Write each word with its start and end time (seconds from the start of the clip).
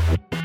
Thank 0.00 0.34
you. 0.34 0.39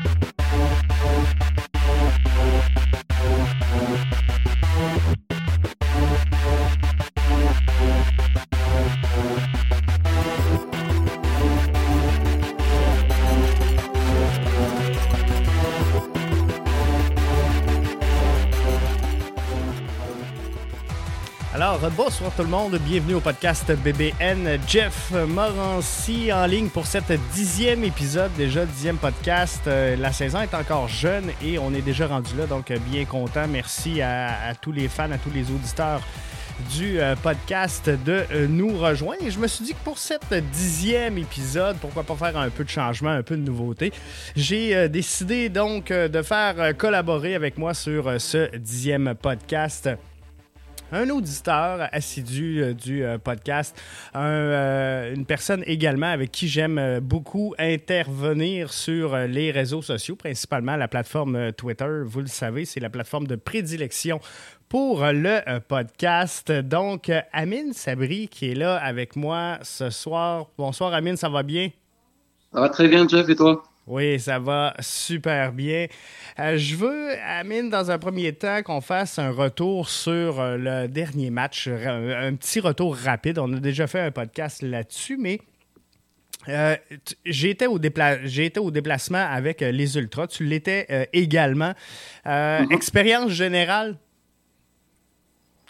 Bonsoir 21.96 22.30
tout 22.36 22.42
le 22.42 22.48
monde, 22.48 22.78
bienvenue 22.84 23.14
au 23.14 23.20
podcast 23.20 23.72
BBN. 23.72 24.58
Jeff 24.68 25.12
Morancy 25.12 26.30
en 26.30 26.44
ligne 26.44 26.68
pour 26.68 26.84
cette 26.84 27.10
dixième 27.32 27.84
épisode, 27.84 28.30
déjà 28.36 28.66
dixième 28.66 28.98
podcast. 28.98 29.62
Euh, 29.66 29.96
la 29.96 30.12
saison 30.12 30.42
est 30.42 30.52
encore 30.52 30.88
jeune 30.88 31.30
et 31.42 31.58
on 31.58 31.72
est 31.72 31.80
déjà 31.80 32.06
rendu 32.06 32.36
là, 32.36 32.46
donc 32.46 32.70
bien 32.90 33.06
content. 33.06 33.46
Merci 33.48 34.02
à, 34.02 34.52
tous 34.60 34.72
les 34.72 34.88
fans, 34.88 35.10
à 35.10 35.16
tous 35.16 35.30
les 35.30 35.50
auditeurs 35.50 36.02
du 36.76 37.00
euh, 37.00 37.16
podcast 37.16 37.88
de 37.88 38.24
euh, 38.30 38.46
nous 38.46 38.76
rejoindre. 38.76 39.22
Et 39.22 39.30
je 39.30 39.38
me 39.38 39.46
suis 39.46 39.64
dit 39.64 39.72
que 39.72 39.84
pour 39.84 39.96
cette 39.96 40.34
dixième 40.52 41.16
épisode, 41.16 41.76
pourquoi 41.78 42.02
pas 42.02 42.16
faire 42.16 42.36
un 42.36 42.50
peu 42.50 42.64
de 42.64 42.70
changement, 42.70 43.10
un 43.10 43.22
peu 43.22 43.36
de 43.36 43.42
nouveauté, 43.42 43.92
j'ai 44.34 44.88
décidé 44.90 45.48
donc 45.48 45.92
de 45.92 46.22
faire 46.22 46.76
collaborer 46.76 47.34
avec 47.34 47.56
moi 47.56 47.72
sur 47.72 48.20
ce 48.20 48.54
dixième 48.56 49.14
podcast 49.14 49.88
un 50.92 51.10
auditeur 51.10 51.88
assidu 51.92 52.62
euh, 52.62 52.72
du 52.74 53.04
euh, 53.04 53.18
podcast, 53.18 53.76
euh, 54.14 55.14
une 55.14 55.26
personne 55.26 55.62
également 55.66 56.06
avec 56.06 56.30
qui 56.30 56.48
j'aime 56.48 57.00
beaucoup 57.00 57.54
intervenir 57.58 58.72
sur 58.72 59.16
les 59.16 59.50
réseaux 59.50 59.82
sociaux, 59.82 60.16
principalement 60.16 60.76
la 60.76 60.88
plateforme 60.88 61.52
Twitter. 61.52 62.02
Vous 62.04 62.20
le 62.20 62.26
savez, 62.26 62.64
c'est 62.64 62.80
la 62.80 62.90
plateforme 62.90 63.26
de 63.26 63.36
prédilection 63.36 64.20
pour 64.68 65.04
le 65.04 65.58
podcast. 65.60 66.50
Donc, 66.50 67.10
Amine 67.32 67.72
Sabri 67.72 68.28
qui 68.28 68.50
est 68.50 68.54
là 68.54 68.76
avec 68.76 69.16
moi 69.16 69.58
ce 69.62 69.90
soir. 69.90 70.46
Bonsoir 70.58 70.92
Amine, 70.92 71.16
ça 71.16 71.28
va 71.28 71.42
bien? 71.42 71.70
Ça 72.52 72.60
va 72.60 72.68
très 72.68 72.88
bien, 72.88 73.06
Jeff, 73.06 73.28
et 73.28 73.36
toi? 73.36 73.62
Oui, 73.86 74.18
ça 74.18 74.40
va 74.40 74.74
super 74.80 75.52
bien. 75.52 75.86
Euh, 76.40 76.58
je 76.58 76.74
veux, 76.74 77.10
Amine, 77.24 77.70
dans 77.70 77.92
un 77.92 77.98
premier 77.98 78.32
temps, 78.32 78.60
qu'on 78.64 78.80
fasse 78.80 79.20
un 79.20 79.30
retour 79.30 79.88
sur 79.88 80.40
euh, 80.40 80.56
le 80.56 80.88
dernier 80.88 81.30
match, 81.30 81.68
un, 81.68 82.34
petit 82.34 82.58
retour 82.58 82.96
rapide. 82.96 83.38
On 83.38 83.52
a 83.52 83.60
déjà 83.60 83.86
fait 83.86 84.00
un 84.00 84.10
podcast 84.10 84.62
là-dessus, 84.62 85.16
mais 85.16 85.40
euh, 86.48 86.74
j'ai 87.24 87.50
été, 87.50 87.68
au 87.68 87.74
au 87.76 88.70
déplacement 88.72 89.24
avec 89.24 89.60
les 89.60 89.96
Ultras. 89.96 90.26
Tu 90.26 90.44
l'étais 90.44 91.08
également. 91.12 91.72
Mm-hmm. 92.24 92.72
Expérience 92.72 93.30
générale, 93.30 93.98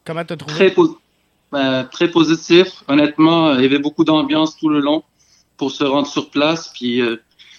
comment 0.04 0.24
tu 0.24 0.32
as 0.32 0.36
trouvé? 0.38 0.74
Très, 1.52 1.84
très 1.92 2.10
positif. 2.10 2.82
Honnêtement, 2.88 3.54
il 3.56 3.62
y 3.62 3.66
avait 3.66 3.78
beaucoup 3.78 4.04
d'ambiance 4.04 4.56
tout 4.56 4.70
le 4.70 4.80
long 4.80 5.02
pour 5.58 5.70
se 5.70 5.84
rendre 5.84 6.06
sur 6.06 6.30
place. 6.30 6.70
Puis 6.74 7.02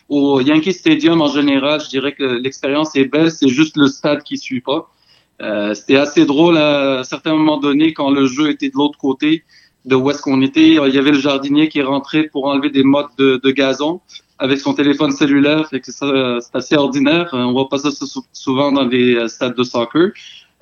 au 0.09 0.41
Yankee 0.41 0.73
Stadium, 0.73 1.21
en 1.21 1.27
général, 1.27 1.81
je 1.81 1.89
dirais 1.89 2.13
que 2.13 2.23
l'expérience 2.23 2.95
est 2.95 3.05
belle, 3.05 3.31
c'est 3.31 3.49
juste 3.49 3.77
le 3.77 3.87
stade 3.87 4.23
qui 4.23 4.37
suit 4.37 4.61
pas. 4.61 4.89
Euh, 5.41 5.73
C'était 5.73 5.97
assez 5.97 6.25
drôle 6.25 6.57
à, 6.57 7.03
certains 7.03 7.33
moments 7.33 7.57
donnés 7.57 7.93
quand 7.93 8.09
le 8.09 8.25
jeu 8.25 8.49
était 8.49 8.69
de 8.69 8.75
l'autre 8.75 8.97
côté 8.97 9.43
de 9.85 9.95
où 9.95 10.09
est-ce 10.09 10.21
qu'on 10.21 10.41
était. 10.41 10.75
Il 10.75 10.93
y 10.93 10.97
avait 10.97 11.11
le 11.11 11.19
jardinier 11.19 11.69
qui 11.69 11.79
est 11.79 11.83
rentré 11.83 12.23
pour 12.23 12.45
enlever 12.45 12.69
des 12.69 12.83
mottes 12.83 13.11
de, 13.17 13.39
de 13.41 13.51
gazon 13.51 14.01
avec 14.39 14.59
son 14.59 14.73
téléphone 14.73 15.11
cellulaire. 15.11 15.67
Fait 15.69 15.79
que 15.79 15.91
c'est 15.91 16.55
assez 16.55 16.75
ordinaire. 16.75 17.29
On 17.33 17.51
voit 17.53 17.69
pas 17.69 17.77
ça 17.77 17.89
souvent 18.33 18.71
dans 18.71 18.85
des 18.85 19.27
stades 19.27 19.55
de 19.55 19.63
soccer. 19.63 20.11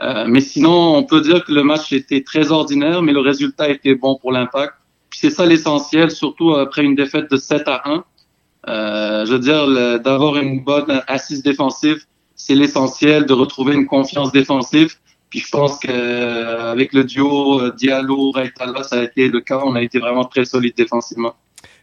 Euh, 0.01 0.25
mais 0.27 0.41
sinon, 0.41 0.95
on 0.95 1.03
peut 1.03 1.21
dire 1.21 1.43
que 1.45 1.53
le 1.53 1.63
match 1.63 1.93
était 1.93 2.21
très 2.21 2.51
ordinaire, 2.51 3.01
mais 3.01 3.13
le 3.13 3.21
résultat 3.21 3.69
était 3.69 3.95
bon 3.95 4.17
pour 4.19 4.31
l'impact. 4.31 4.73
Puis 5.09 5.19
c'est 5.21 5.29
ça 5.29 5.45
l'essentiel, 5.45 6.11
surtout 6.11 6.53
après 6.53 6.83
une 6.83 6.95
défaite 6.95 7.31
de 7.31 7.37
7 7.37 7.63
à 7.67 7.81
1. 7.89 8.03
Euh, 8.67 9.25
je 9.25 9.33
veux 9.33 9.39
dire, 9.39 9.99
d'avoir 9.99 10.37
une 10.37 10.63
bonne 10.63 11.01
assise 11.07 11.43
défensive, 11.43 12.05
c'est 12.35 12.55
l'essentiel 12.55 13.25
de 13.25 13.33
retrouver 13.33 13.73
une 13.75 13.85
confiance 13.85 14.31
défensive. 14.31 14.95
Puis 15.29 15.39
je 15.39 15.49
pense 15.49 15.79
qu'avec 15.79 16.93
le 16.93 17.03
duo 17.03 17.59
euh, 17.59 17.71
Diallo-Reitala, 17.71 18.83
ça 18.83 18.99
a 18.99 19.03
été 19.03 19.27
le 19.27 19.41
cas. 19.41 19.61
On 19.63 19.75
a 19.75 19.81
été 19.81 19.99
vraiment 19.99 20.25
très 20.25 20.45
solide 20.45 20.75
défensivement. 20.75 21.35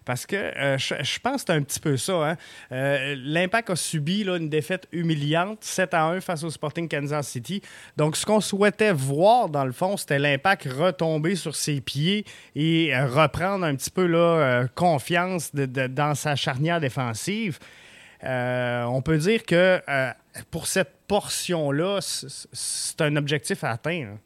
Parce 0.05 0.27
que 0.27 0.37
euh, 0.37 0.79
je, 0.79 1.19
pense 1.21 1.37
que 1.37 1.41
c'est 1.47 1.53
un 1.53 1.63
petit 1.63 1.81
peu 1.81 1.97
ça. 1.97 2.31
Hein. 2.31 2.37
Euh, 2.73 3.15
L'Impact 3.19 3.71
a 3.71 3.77
subi 3.77 4.25
là, 4.25 4.37
une 4.37 4.49
défaite 4.49 4.89
humiliante, 4.93 5.59
7 5.63 5.95
à 5.95 6.05
1 6.07 6.21
face 6.21 6.43
au 6.45 6.51
Sporting 6.51 6.89
Kansas 6.89 7.29
City. 7.29 7.63
Donc, 7.97 8.17
ce 8.17 8.27
qu'on 8.27 8.41
souhaitait 8.41 8.93
voir, 8.93 9.49
dans 9.49 9.65
le 9.65 9.73
fond, 9.73 9.97
c'était 9.97 10.19
l'Impact 10.19 10.69
retomber 10.77 11.37
sur 11.37 11.55
ses 11.55 11.81
pieds 11.81 12.25
et 12.57 12.95
euh, 12.95 13.07
reprendre 13.07 13.65
un 13.65 13.75
petit 13.75 13.91
peu 13.91 14.07
là, 14.07 14.67
confiance 14.75 15.55
dans 15.55 16.15
sa 16.15 16.37
charnière 16.37 16.81
défensive. 16.81 17.59
on 18.23 19.03
peut 19.05 19.19
dire 19.19 19.45
que 19.45 19.81
pour 20.51 20.67
cette 20.67 20.93
portion-là, 21.07 21.99
c'est 22.01 23.01
un 23.01 23.17
objectif 23.17 23.65
à 23.65 23.71
atteindre. 23.71 24.19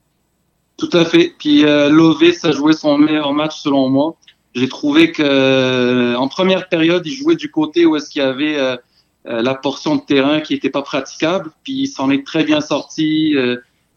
Tout 0.77 0.91
à 0.93 1.05
fait. 1.05 1.35
Puis 1.39 1.63
Lovis 1.63 2.45
a 2.45 2.53
joué 2.53 2.73
son 2.73 2.99
meilleur 2.99 3.33
match 3.33 3.57
selon 3.61 3.89
moi. 3.89 4.17
J'ai 4.57 4.69
trouvé 4.71 5.13
que 5.13 5.23
euh, 5.23 6.17
en 6.17 6.29
première 6.29 6.71
période, 6.71 7.07
il 7.07 7.13
jouait 7.13 7.37
du 7.37 7.51
côté 7.51 7.85
où 7.85 7.95
est-ce 7.95 8.09
qu'il 8.09 8.23
y 8.23 8.25
avait 8.25 8.57
euh, 8.57 8.79
euh, 9.27 9.43
la 9.43 9.55
portion 9.55 9.97
de 9.97 10.01
terrain 10.01 10.41
qui 10.41 10.55
n'était 10.55 10.71
pas 10.71 10.81
praticable, 10.81 11.51
puis 11.63 11.75
il 11.75 11.87
s'en 11.89 12.09
est 12.11 12.27
très 12.27 12.43
bien 12.43 12.63
sorti. 12.63 13.35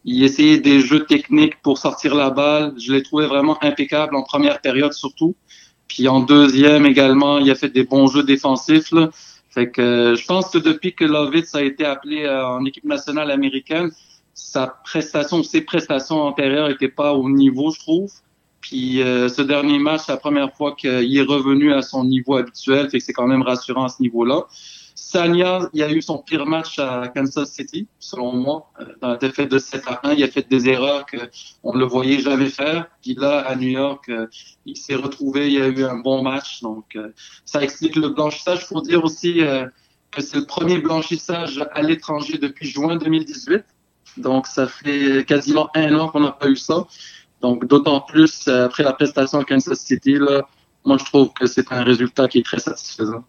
il 0.04 0.22
essayait 0.22 0.58
des 0.58 0.80
jeux 0.80 1.06
techniques 1.06 1.62
pour 1.62 1.78
sortir 1.78 2.14
la 2.14 2.28
balle. 2.28 2.74
Je 2.78 2.92
l'ai 2.92 3.02
trouvé 3.02 3.26
vraiment 3.26 3.56
impeccable 3.64 4.14
en 4.14 4.22
première 4.22 4.60
période 4.60 4.92
surtout. 4.92 5.34
Puis 5.88 6.08
en 6.08 6.20
deuxième 6.20 6.84
également, 6.84 7.38
il 7.38 7.50
a 7.50 7.54
fait 7.54 7.70
des 7.70 7.84
bons 7.84 8.08
jeux 8.08 8.22
défensifs. 8.22 8.92
Là. 8.92 9.08
Fait 9.48 9.70
que 9.70 10.14
je 10.14 10.26
pense 10.26 10.50
que 10.50 10.58
depuis 10.58 10.94
que 10.94 11.06
Lovitz 11.06 11.54
a 11.54 11.62
été 11.62 11.86
appelé 11.86 12.28
en 12.28 12.62
équipe 12.66 12.84
nationale 12.84 13.30
américaine, 13.30 13.90
sa 14.34 14.66
prestation, 14.84 15.42
ses 15.42 15.62
prestations 15.62 16.20
antérieures 16.20 16.68
n'étaient 16.68 16.88
pas 16.88 17.14
au 17.14 17.30
niveau, 17.30 17.70
je 17.70 17.78
trouve. 17.80 18.12
Puis 18.60 19.02
euh, 19.02 19.28
ce 19.28 19.42
dernier 19.42 19.78
match, 19.78 20.02
c'est 20.06 20.12
la 20.12 20.18
première 20.18 20.52
fois 20.54 20.74
qu'il 20.74 21.16
est 21.16 21.22
revenu 21.22 21.72
à 21.72 21.82
son 21.82 22.04
niveau 22.04 22.36
habituel, 22.36 22.90
fait 22.90 22.98
que 22.98 23.04
c'est 23.04 23.12
quand 23.12 23.26
même 23.26 23.42
rassurant 23.42 23.84
à 23.84 23.88
ce 23.88 24.02
niveau-là. 24.02 24.46
Sanya, 24.94 25.70
il 25.72 25.82
a 25.82 25.90
eu 25.90 26.02
son 26.02 26.18
pire 26.18 26.44
match 26.44 26.78
à 26.78 27.08
Kansas 27.08 27.50
City, 27.50 27.88
selon 27.98 28.32
moi, 28.32 28.70
euh, 28.80 28.84
dans 29.00 29.08
la 29.08 29.16
défaite 29.16 29.50
de 29.50 29.58
7 29.58 29.82
à 29.86 30.00
1. 30.04 30.12
Il 30.12 30.22
a 30.22 30.28
fait 30.28 30.48
des 30.48 30.68
erreurs 30.68 31.06
qu'on 31.06 31.74
ne 31.74 31.78
le 31.78 31.86
voyait 31.86 32.20
jamais 32.20 32.50
faire. 32.50 32.86
Puis 33.02 33.14
là, 33.14 33.40
à 33.40 33.56
New 33.56 33.70
York, 33.70 34.08
euh, 34.10 34.26
il 34.66 34.76
s'est 34.76 34.94
retrouvé, 34.94 35.50
il 35.50 35.62
a 35.62 35.68
eu 35.68 35.84
un 35.84 35.96
bon 35.96 36.22
match. 36.22 36.60
Donc, 36.60 36.98
ça 37.44 37.62
explique 37.62 37.96
le 37.96 38.10
blanchissage. 38.10 38.60
Il 38.62 38.66
faut 38.66 38.82
dire 38.82 39.02
aussi 39.02 39.40
que 40.10 40.20
c'est 40.20 40.36
le 40.36 40.46
premier 40.46 40.78
blanchissage 40.78 41.64
à 41.72 41.82
l'étranger 41.82 42.38
depuis 42.38 42.68
juin 42.68 42.96
2018. 42.96 43.64
Donc, 44.18 44.46
ça 44.46 44.66
fait 44.68 45.24
quasiment 45.26 45.70
un 45.74 45.98
an 45.98 46.08
qu'on 46.08 46.20
n'a 46.20 46.32
pas 46.32 46.48
eu 46.48 46.56
ça. 46.56 46.86
Donc, 47.40 47.66
d'autant 47.66 48.00
plus 48.00 48.46
euh, 48.48 48.66
après 48.66 48.82
la 48.82 48.92
prestation 48.92 49.42
Kansas 49.42 49.80
City, 49.80 50.14
là, 50.14 50.46
moi, 50.84 50.98
je 50.98 51.04
trouve 51.04 51.32
que 51.32 51.46
c'est 51.46 51.72
un 51.72 51.82
résultat 51.82 52.28
qui 52.28 52.38
est 52.38 52.44
très 52.44 52.58
satisfaisant. 52.58 53.24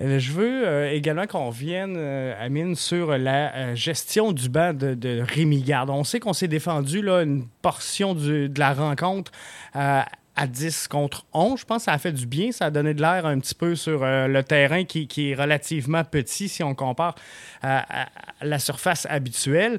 Euh, 0.00 0.18
je 0.18 0.32
veux 0.32 0.66
euh, 0.66 0.90
également 0.90 1.26
qu'on 1.26 1.46
revienne, 1.46 1.96
Amine, 2.40 2.74
sur 2.74 3.16
la 3.16 3.74
gestion 3.74 4.32
du 4.32 4.48
banc 4.48 4.72
de, 4.74 4.94
de 4.94 5.24
Garde. 5.64 5.90
On 5.90 6.02
sait 6.02 6.18
qu'on 6.18 6.32
s'est 6.32 6.48
défendu 6.48 7.00
là, 7.00 7.22
une 7.22 7.46
portion 7.62 8.14
de 8.14 8.50
la 8.56 8.74
rencontre 8.74 9.30
à 9.72 10.48
10 10.48 10.88
contre 10.88 11.24
11. 11.32 11.60
Je 11.60 11.64
pense 11.64 11.78
que 11.78 11.84
ça 11.84 11.92
a 11.92 11.98
fait 11.98 12.10
du 12.10 12.26
bien. 12.26 12.50
Ça 12.50 12.66
a 12.66 12.70
donné 12.70 12.92
de 12.92 13.00
l'air 13.00 13.24
un 13.24 13.38
petit 13.38 13.54
peu 13.54 13.76
sur 13.76 14.00
le 14.04 14.42
terrain 14.42 14.82
qui, 14.84 15.06
qui, 15.06 15.30
est 15.30 15.34
relativement 15.36 16.02
petit 16.02 16.48
si 16.48 16.64
on 16.64 16.74
compare 16.74 17.14
à, 17.62 18.08
la 18.42 18.58
surface 18.58 19.06
habituelle 19.08 19.78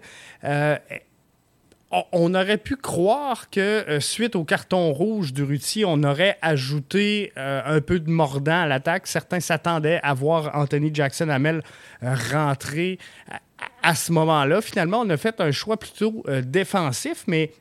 on 2.11 2.33
aurait 2.33 2.57
pu 2.57 2.75
croire 2.75 3.49
que 3.49 3.59
euh, 3.59 3.99
suite 3.99 4.35
au 4.35 4.43
carton 4.43 4.91
rouge 4.91 5.33
du 5.33 5.43
Ruti, 5.43 5.83
on 5.85 6.03
aurait 6.03 6.37
ajouté 6.41 7.31
euh, 7.37 7.61
un 7.65 7.81
peu 7.81 7.99
de 7.99 8.09
mordant 8.09 8.61
à 8.61 8.67
l'attaque. 8.67 9.07
Certains 9.07 9.39
s'attendaient 9.39 9.99
à 10.03 10.13
voir 10.13 10.51
Anthony 10.55 10.91
Jackson 10.93 11.29
Hamel 11.29 11.61
euh, 12.03 12.15
rentrer 12.31 12.99
à, 13.81 13.95
ce 13.95 14.11
moment-là. 14.11 14.61
Finalement, 14.61 15.01
on 15.01 15.09
a 15.09 15.17
fait 15.17 15.39
un 15.39 15.51
choix 15.51 15.77
plutôt 15.77 16.23
défensif, 16.43 17.23
mais 17.27 17.51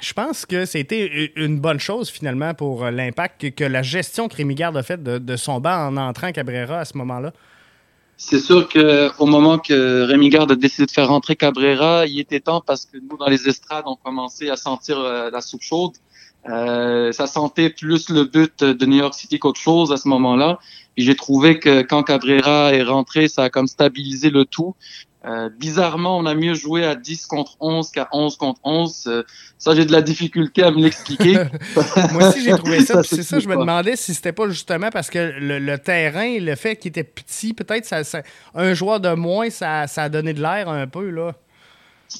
je 0.00 0.12
pense 0.12 0.46
que 0.46 0.64
c'était 0.64 1.32
une 1.36 1.60
bonne 1.60 1.78
chose 1.78 2.10
finalement 2.10 2.54
pour 2.54 2.90
l'impact 2.90 3.54
que, 3.54 3.64
la 3.64 3.82
gestion 3.82 4.28
que 4.28 4.36
Rémi 4.36 4.60
a 4.62 4.82
faite 4.82 5.02
de, 5.02 5.18
de, 5.18 5.36
son 5.36 5.60
banc 5.60 5.88
en 5.88 5.96
entrant 5.96 6.32
Cabrera 6.32 6.80
à 6.80 6.84
ce 6.84 6.96
moment-là. 6.98 7.32
C'est 8.24 8.38
sûr 8.38 8.68
qu'au 8.68 9.26
moment 9.26 9.58
que 9.58 10.04
Rémi 10.04 10.28
Garde 10.28 10.52
a 10.52 10.54
décidé 10.54 10.86
de 10.86 10.92
faire 10.92 11.08
rentrer 11.08 11.34
Cabrera, 11.34 12.06
il 12.06 12.20
était 12.20 12.38
temps 12.38 12.60
parce 12.60 12.86
que 12.86 12.96
nous, 12.96 13.16
dans 13.18 13.26
les 13.26 13.48
estrades, 13.48 13.82
on 13.86 13.96
commençait 13.96 14.48
à 14.48 14.54
sentir 14.54 15.00
euh, 15.00 15.28
la 15.28 15.40
soupe 15.40 15.62
chaude. 15.62 15.94
Euh, 16.48 17.10
ça 17.10 17.26
sentait 17.26 17.68
plus 17.68 18.10
le 18.10 18.22
but 18.24 18.62
de 18.62 18.86
New 18.86 18.98
York 18.98 19.14
City 19.14 19.40
qu'autre 19.40 19.58
chose 19.60 19.90
à 19.90 19.96
ce 19.96 20.06
moment-là. 20.06 20.60
j'ai 20.96 21.16
trouvé 21.16 21.58
que 21.58 21.82
quand 21.82 22.04
Cabrera 22.04 22.72
est 22.72 22.84
rentré, 22.84 23.26
ça 23.26 23.42
a 23.42 23.50
comme 23.50 23.66
stabilisé 23.66 24.30
le 24.30 24.44
tout. 24.44 24.76
Euh, 25.24 25.48
bizarrement, 25.56 26.18
on 26.18 26.26
a 26.26 26.34
mieux 26.34 26.54
joué 26.54 26.84
à 26.84 26.96
10 26.96 27.26
contre 27.26 27.56
11 27.60 27.90
qu'à 27.90 28.08
11 28.12 28.36
contre 28.36 28.60
11. 28.64 29.04
Euh, 29.06 29.22
ça, 29.56 29.74
j'ai 29.74 29.84
de 29.84 29.92
la 29.92 30.02
difficulté 30.02 30.64
à 30.64 30.70
me 30.70 30.80
l'expliquer. 30.82 31.34
Moi 32.12 32.28
aussi, 32.28 32.42
j'ai 32.42 32.56
trouvé 32.56 32.80
ça. 32.84 33.02
c'est 33.04 33.22
ça, 33.22 33.38
je 33.38 33.48
me 33.48 33.56
demandais 33.56 33.94
si 33.94 34.14
c'était 34.14 34.32
pas 34.32 34.48
justement 34.48 34.90
parce 34.90 35.10
que 35.10 35.34
le, 35.38 35.76
terrain, 35.78 36.38
le 36.40 36.54
fait 36.56 36.76
qu'il 36.76 36.88
était 36.88 37.04
petit, 37.04 37.54
peut-être 37.54 37.86
ça, 37.86 38.22
un 38.54 38.74
joueur 38.74 38.98
de 38.98 39.14
moins, 39.14 39.48
ça, 39.50 39.86
ça 39.86 40.04
a 40.04 40.08
donné 40.08 40.32
de 40.32 40.42
l'air 40.42 40.68
un 40.68 40.86
peu. 40.86 41.10
là. 41.10 41.34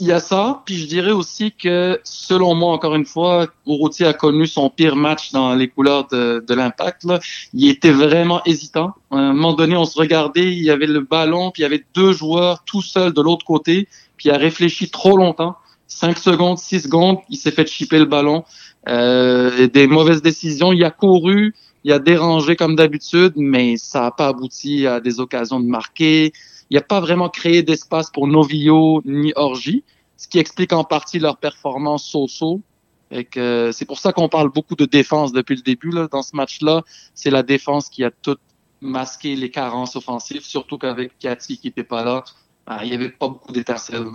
Il 0.01 0.07
y 0.07 0.13
a 0.13 0.21
ça, 0.21 0.63
puis 0.65 0.77
je 0.77 0.87
dirais 0.87 1.13
aussi 1.13 1.53
que, 1.53 2.01
selon 2.05 2.55
moi, 2.55 2.73
encore 2.73 2.95
une 2.95 3.05
fois, 3.05 3.47
Oroutier 3.67 4.07
a 4.07 4.13
connu 4.13 4.47
son 4.47 4.71
pire 4.71 4.97
match 4.97 5.33
dans 5.33 5.55
les 5.55 5.69
couleurs 5.69 6.07
de, 6.09 6.45
de 6.47 6.55
l'impact. 6.55 7.07
Il 7.53 7.69
était 7.69 7.91
vraiment 7.91 8.43
hésitant. 8.45 8.95
À 9.11 9.17
un 9.17 9.33
moment 9.33 9.53
donné, 9.53 9.77
on 9.77 9.85
se 9.85 9.99
regardait, 9.99 10.53
il 10.53 10.63
y 10.63 10.71
avait 10.71 10.87
le 10.87 11.01
ballon, 11.01 11.51
puis 11.51 11.61
il 11.61 11.65
y 11.65 11.67
avait 11.67 11.85
deux 11.95 12.13
joueurs 12.13 12.65
tout 12.65 12.83
seuls 12.83 13.13
de 13.13 13.21
l'autre 13.21 13.45
côté, 13.45 13.89
puis 14.17 14.29
il 14.29 14.33
a 14.33 14.39
réfléchi 14.39 14.91
trop 14.91 15.17
longtemps. 15.17 15.57
Cinq 15.87 16.19
secondes, 16.19 16.59
six 16.59 16.81
secondes, 16.81 17.19
il 17.29 17.37
s'est 17.37 17.51
fait 17.51 17.67
chipper 17.69 17.99
le 17.99 18.07
ballon. 18.07 18.45
Euh, 18.89 19.67
des 19.69 19.87
mauvaises 19.87 20.23
décisions, 20.23 20.73
il 20.73 20.83
a 20.85 20.91
couru, 20.91 21.55
il 21.85 21.93
a 21.93 21.99
dérangé 21.99 22.57
comme 22.57 22.77
d'habitude, 22.77 23.35
mais 23.37 23.77
ça 23.77 24.01
n'a 24.03 24.11
pas 24.11 24.29
abouti 24.29 24.87
à 24.87 25.01
des 25.01 25.21
occasions 25.21 25.61
de 25.61 25.67
marquer. 25.67 26.33
Il 26.73 26.77
n'y 26.77 26.79
a 26.79 26.85
pas 26.85 27.01
vraiment 27.01 27.29
créé 27.29 27.63
d'espace 27.63 28.11
pour 28.11 28.27
Novillo 28.27 29.03
ni 29.05 29.35
Orgi, 29.37 29.85
ce 30.17 30.27
qui 30.27 30.39
explique 30.39 30.73
en 30.73 30.85
partie 30.85 31.19
leur 31.19 31.37
performance 31.37 32.03
so-so. 32.03 32.63
C'est 33.11 33.85
pour 33.87 33.99
ça 33.99 34.15
qu'on 34.15 34.31
parle 34.31 34.51
beaucoup 34.51 34.75
de 34.75 34.87
défense 34.87 35.33
depuis 35.33 35.55
le 35.55 35.61
début. 35.61 35.91
Là. 35.91 36.09
Dans 36.11 36.23
ce 36.23 36.35
match-là, 36.35 36.83
c'est 37.13 37.29
la 37.29 37.43
défense 37.43 37.91
qui 37.91 38.05
a 38.05 38.11
tout 38.11 38.39
masqué 38.81 39.37
les 39.37 39.51
carences 39.51 39.97
offensives, 39.97 40.47
surtout 40.47 40.79
qu'avec 40.79 41.19
Cathy 41.19 41.59
qui 41.59 41.67
n'était 41.67 41.85
pas 41.85 42.05
là, 42.05 42.25
ben, 42.67 42.79
il 42.85 42.89
n'y 42.89 42.95
avait 42.95 43.11
pas 43.11 43.29
beaucoup 43.29 43.53
d'étincelles. 43.53 44.07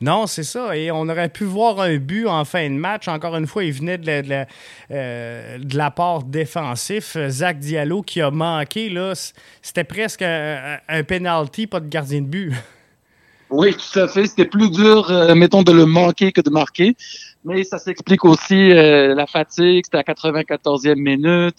Non, 0.00 0.26
c'est 0.26 0.44
ça. 0.44 0.76
Et 0.76 0.90
on 0.90 1.08
aurait 1.08 1.28
pu 1.28 1.44
voir 1.44 1.80
un 1.80 1.96
but 1.96 2.26
en 2.26 2.44
fin 2.44 2.68
de 2.68 2.74
match. 2.74 3.08
Encore 3.08 3.36
une 3.36 3.46
fois, 3.46 3.64
il 3.64 3.72
venait 3.72 3.98
de, 3.98 4.28
la, 4.28 4.46
euh, 4.90 5.58
l'apport 5.72 6.22
défensif. 6.22 7.16
Zach 7.28 7.58
Diallo 7.58 8.02
qui 8.02 8.20
a 8.20 8.30
manqué, 8.30 8.90
là, 8.90 9.12
c'était 9.60 9.84
presque 9.84 10.22
un, 10.22 10.78
penalty, 11.06 11.66
pas 11.66 11.80
de 11.80 11.88
gardien 11.88 12.20
de 12.22 12.26
but. 12.26 12.52
Oui, 13.50 13.74
tout 13.74 13.98
à 13.98 14.06
fait. 14.08 14.26
C'était 14.26 14.44
plus 14.44 14.70
dur, 14.70 15.10
euh, 15.10 15.34
mettons, 15.34 15.62
de 15.62 15.72
le 15.72 15.86
manquer 15.86 16.32
que 16.32 16.42
de 16.42 16.50
marquer. 16.50 16.96
Mais 17.44 17.64
ça 17.64 17.78
s'explique 17.78 18.24
aussi 18.24 18.72
euh, 18.72 19.14
la 19.14 19.26
fatigue. 19.26 19.84
C'était 19.86 19.98
à 19.98 20.02
94e 20.02 20.96
minute. 20.96 21.56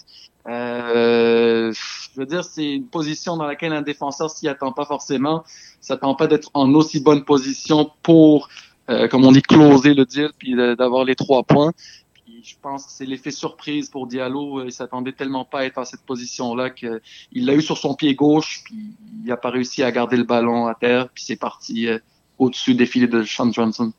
Euh, 0.48 1.72
je 1.72 2.20
veux 2.20 2.26
dire, 2.26 2.44
c'est 2.44 2.74
une 2.74 2.86
position 2.86 3.36
dans 3.36 3.46
laquelle 3.46 3.72
un 3.72 3.82
défenseur 3.82 4.30
s'y 4.30 4.48
attend 4.48 4.72
pas 4.72 4.84
forcément. 4.84 5.44
S'attend 5.80 6.14
pas 6.14 6.26
d'être 6.26 6.50
en 6.54 6.72
aussi 6.74 7.00
bonne 7.00 7.24
position 7.24 7.90
pour, 8.02 8.48
euh, 8.88 9.08
comme 9.08 9.24
on 9.24 9.32
dit, 9.32 9.42
closer 9.42 9.94
le 9.94 10.04
deal 10.04 10.30
puis 10.38 10.54
d'avoir 10.54 11.04
les 11.04 11.14
trois 11.14 11.42
points. 11.42 11.72
Puis 12.14 12.42
je 12.44 12.54
pense 12.60 12.86
que 12.86 12.92
c'est 12.92 13.06
l'effet 13.06 13.30
surprise 13.30 13.90
pour 13.90 14.06
Diallo. 14.06 14.64
Il 14.64 14.72
s'attendait 14.72 15.12
tellement 15.12 15.44
pas 15.44 15.60
à 15.60 15.64
être 15.64 15.76
dans 15.76 15.84
cette 15.84 16.02
position-là 16.02 16.70
qu'il 16.70 17.00
l'a 17.34 17.54
eu 17.54 17.62
sur 17.62 17.78
son 17.78 17.94
pied 17.94 18.14
gauche 18.14 18.62
puis 18.64 18.94
il 19.22 19.28
n'a 19.28 19.36
pas 19.36 19.50
réussi 19.50 19.82
à 19.82 19.92
garder 19.92 20.16
le 20.16 20.24
ballon 20.24 20.66
à 20.66 20.74
terre 20.74 21.08
puis 21.10 21.24
c'est 21.24 21.36
parti 21.36 21.86
euh, 21.86 21.98
au-dessus 22.38 22.74
des 22.74 22.86
filets 22.86 23.08
de 23.08 23.22
Sean 23.22 23.52
Johnson. 23.52 23.92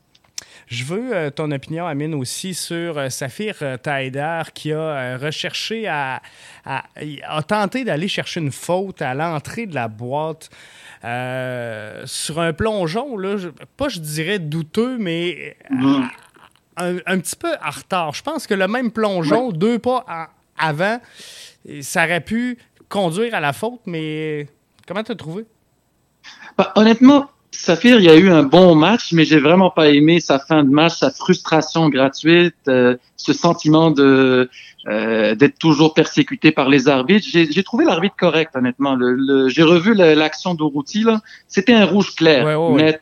Je 0.68 0.84
veux 0.84 1.16
euh, 1.16 1.30
ton 1.30 1.52
opinion, 1.52 1.86
Amine, 1.86 2.14
aussi 2.14 2.54
sur 2.54 2.98
euh, 2.98 3.10
Saphir 3.10 3.56
euh, 3.62 3.78
Taider 3.78 4.44
qui 4.54 4.72
a 4.72 5.18
recherché 5.18 5.88
à, 5.88 6.22
a 6.66 7.44
tenté 7.44 7.84
d'aller 7.84 8.08
chercher 8.08 8.40
une 8.40 8.52
faute 8.52 9.02
à 9.02 9.14
l'entrée 9.14 9.66
de 9.66 9.76
la 9.76 9.88
boîte. 9.88 10.50
sur 11.04 12.40
un 12.40 12.54
plongeon, 12.54 13.18
là, 13.18 13.36
pas 13.78 13.90
je 13.90 14.00
dirais 14.00 14.40
douteux, 14.40 14.98
mais 14.98 15.58
un, 16.78 17.20
petit 17.20 17.36
peu 17.36 17.54
en 17.66 17.70
retard. 17.70 18.14
Je 18.14 18.24
pense 18.24 18.48
que 18.48 18.54
le 18.54 18.68
même 18.68 18.92
plongeon, 18.92 19.52
deux 19.52 19.80
pas 19.80 20.06
avant, 20.58 21.00
ça 21.82 22.06
aurait 22.06 22.22
pu 22.22 22.58
conduire 22.88 23.36
à 23.36 23.40
la 23.40 23.54
faute, 23.54 23.82
mais 23.86 24.48
comment 24.88 25.04
tu 25.04 25.12
as 25.12 25.16
trouvé? 25.16 25.46
Bah, 26.58 26.72
honnêtement, 26.76 27.30
Saphir, 27.54 28.00
il 28.00 28.06
y 28.06 28.10
a 28.10 28.16
eu 28.16 28.30
un 28.30 28.44
bon 28.44 28.76
match, 28.76 29.12
mais 29.12 29.26
j'ai 29.26 29.40
vraiment 29.40 29.70
pas 29.70 29.90
aimé 29.90 30.20
sa 30.20 30.40
fin 30.40 30.64
de 30.64 30.70
match, 30.70 31.00
sa 31.00 31.12
frustration 31.12 31.90
gratuite, 31.90 32.56
euh, 32.70 32.96
ce 33.18 33.34
sentiment 33.34 33.92
de 33.92 34.50
euh, 34.88 35.36
d'être 35.36 35.60
toujours 35.60 35.94
persécuté 35.94 36.52
par 36.52 36.68
les 36.68 36.88
arbitres. 36.88 37.28
J'ai 37.30 37.64
trouvé 37.64 37.86
l'arbitre 37.86 38.16
correct, 38.18 38.56
honnêtement. 38.56 38.96
Le, 38.96 39.48
j'ai 39.48 39.62
revu 39.62 39.94
l'action 39.94 40.56
d'Uruti, 40.56 41.04
là. 41.04 41.22
C'était 41.48 41.74
un 41.74 41.86
rouge 41.86 42.16
clair, 42.16 42.46
net. 42.72 43.02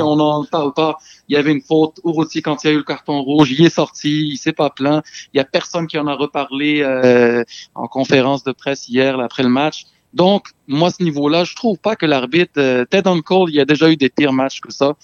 on 0.00 0.16
n'en 0.16 0.44
parle 0.44 0.72
pas. 0.72 0.98
Il 1.28 1.36
y 1.36 1.38
avait 1.38 1.52
une 1.52 1.60
faute. 1.60 2.00
Uruti, 2.04 2.42
quand 2.42 2.64
il 2.64 2.66
y 2.66 2.70
a 2.70 2.72
eu 2.72 2.78
le 2.78 2.82
carton 2.82 3.22
rouge, 3.22 3.52
il 3.52 3.64
est 3.64 3.70
sorti, 3.70 4.28
il 4.28 4.38
s'est 4.38 4.52
pas 4.52 4.70
plaint. 4.70 5.04
Il 5.32 5.36
y 5.36 5.40
a 5.40 5.44
personne 5.44 5.86
qui 5.86 5.98
en 5.98 6.08
a 6.08 6.14
reparlé 6.14 6.82
euh, 6.82 7.44
en 7.76 7.86
conférence 7.86 8.42
de 8.42 8.50
presse 8.50 8.88
hier, 8.88 9.20
après 9.20 9.44
le 9.44 9.50
match. 9.50 9.84
Donc, 10.14 10.50
moi, 10.68 10.90
ce 10.90 11.02
niveau-là, 11.02 11.42
je 11.44 11.54
trouve 11.56 11.76
pas 11.76 11.96
que 11.96 12.06
l'arbitre, 12.06 12.52
euh, 12.58 12.84
Ted 12.84 13.10
Cole, 13.24 13.50
il 13.50 13.56
y 13.56 13.60
a 13.60 13.64
déjà 13.64 13.90
eu 13.90 13.96
des 13.96 14.08
pires 14.08 14.32
matchs 14.32 14.60
que 14.60 14.72
ça. 14.72 14.96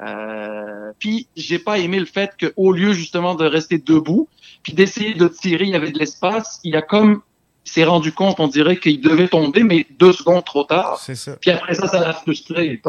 Euh, 0.00 0.92
puis, 0.98 1.26
j'ai 1.36 1.58
pas 1.58 1.78
aimé 1.78 1.98
le 1.98 2.06
fait 2.06 2.32
qu'au 2.38 2.72
lieu 2.72 2.92
justement 2.92 3.34
de 3.34 3.46
rester 3.46 3.78
debout, 3.78 4.28
puis 4.62 4.74
d'essayer 4.74 5.14
de 5.14 5.26
tirer, 5.26 5.64
il 5.64 5.70
y 5.70 5.74
avait 5.74 5.90
de 5.90 5.98
l'espace, 5.98 6.60
il 6.64 6.76
a 6.76 6.82
comme 6.82 7.22
s'est 7.64 7.84
rendu 7.84 8.12
compte, 8.12 8.40
on 8.40 8.48
dirait 8.48 8.78
qu'il 8.78 9.00
devait 9.00 9.28
tomber, 9.28 9.62
mais 9.62 9.86
deux 9.98 10.12
secondes 10.12 10.44
trop 10.44 10.64
tard. 10.64 10.98
Ça. 10.98 11.36
Puis 11.36 11.50
après 11.50 11.74
ça, 11.74 11.86
ça 11.86 12.00
l'a 12.00 12.14
frustré. 12.14 12.80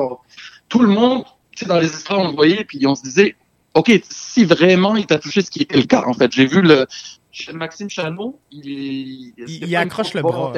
tout 0.69 0.79
le 0.79 0.87
monde, 0.87 1.23
tu 1.51 1.59
sais, 1.59 1.65
dans 1.65 1.79
les 1.79 1.87
histoires, 1.87 2.19
on 2.19 2.29
le 2.29 2.35
voyait, 2.35 2.63
puis 2.63 2.85
on 2.87 2.95
se 2.95 3.03
disait, 3.03 3.35
OK, 3.73 3.91
si 4.09 4.45
vraiment 4.45 4.95
il 4.95 5.05
t'a 5.05 5.19
touché, 5.19 5.41
ce 5.41 5.51
qui 5.51 5.63
était 5.63 5.77
le 5.77 5.83
cas, 5.83 6.03
en 6.07 6.13
fait. 6.13 6.31
J'ai 6.31 6.45
vu 6.45 6.61
le 6.61 6.87
Maxime 7.53 7.89
Chanot, 7.89 8.39
il, 8.51 9.33
il, 9.37 9.75
accroche 9.75 10.13
le 10.13 10.21
bras. 10.21 10.53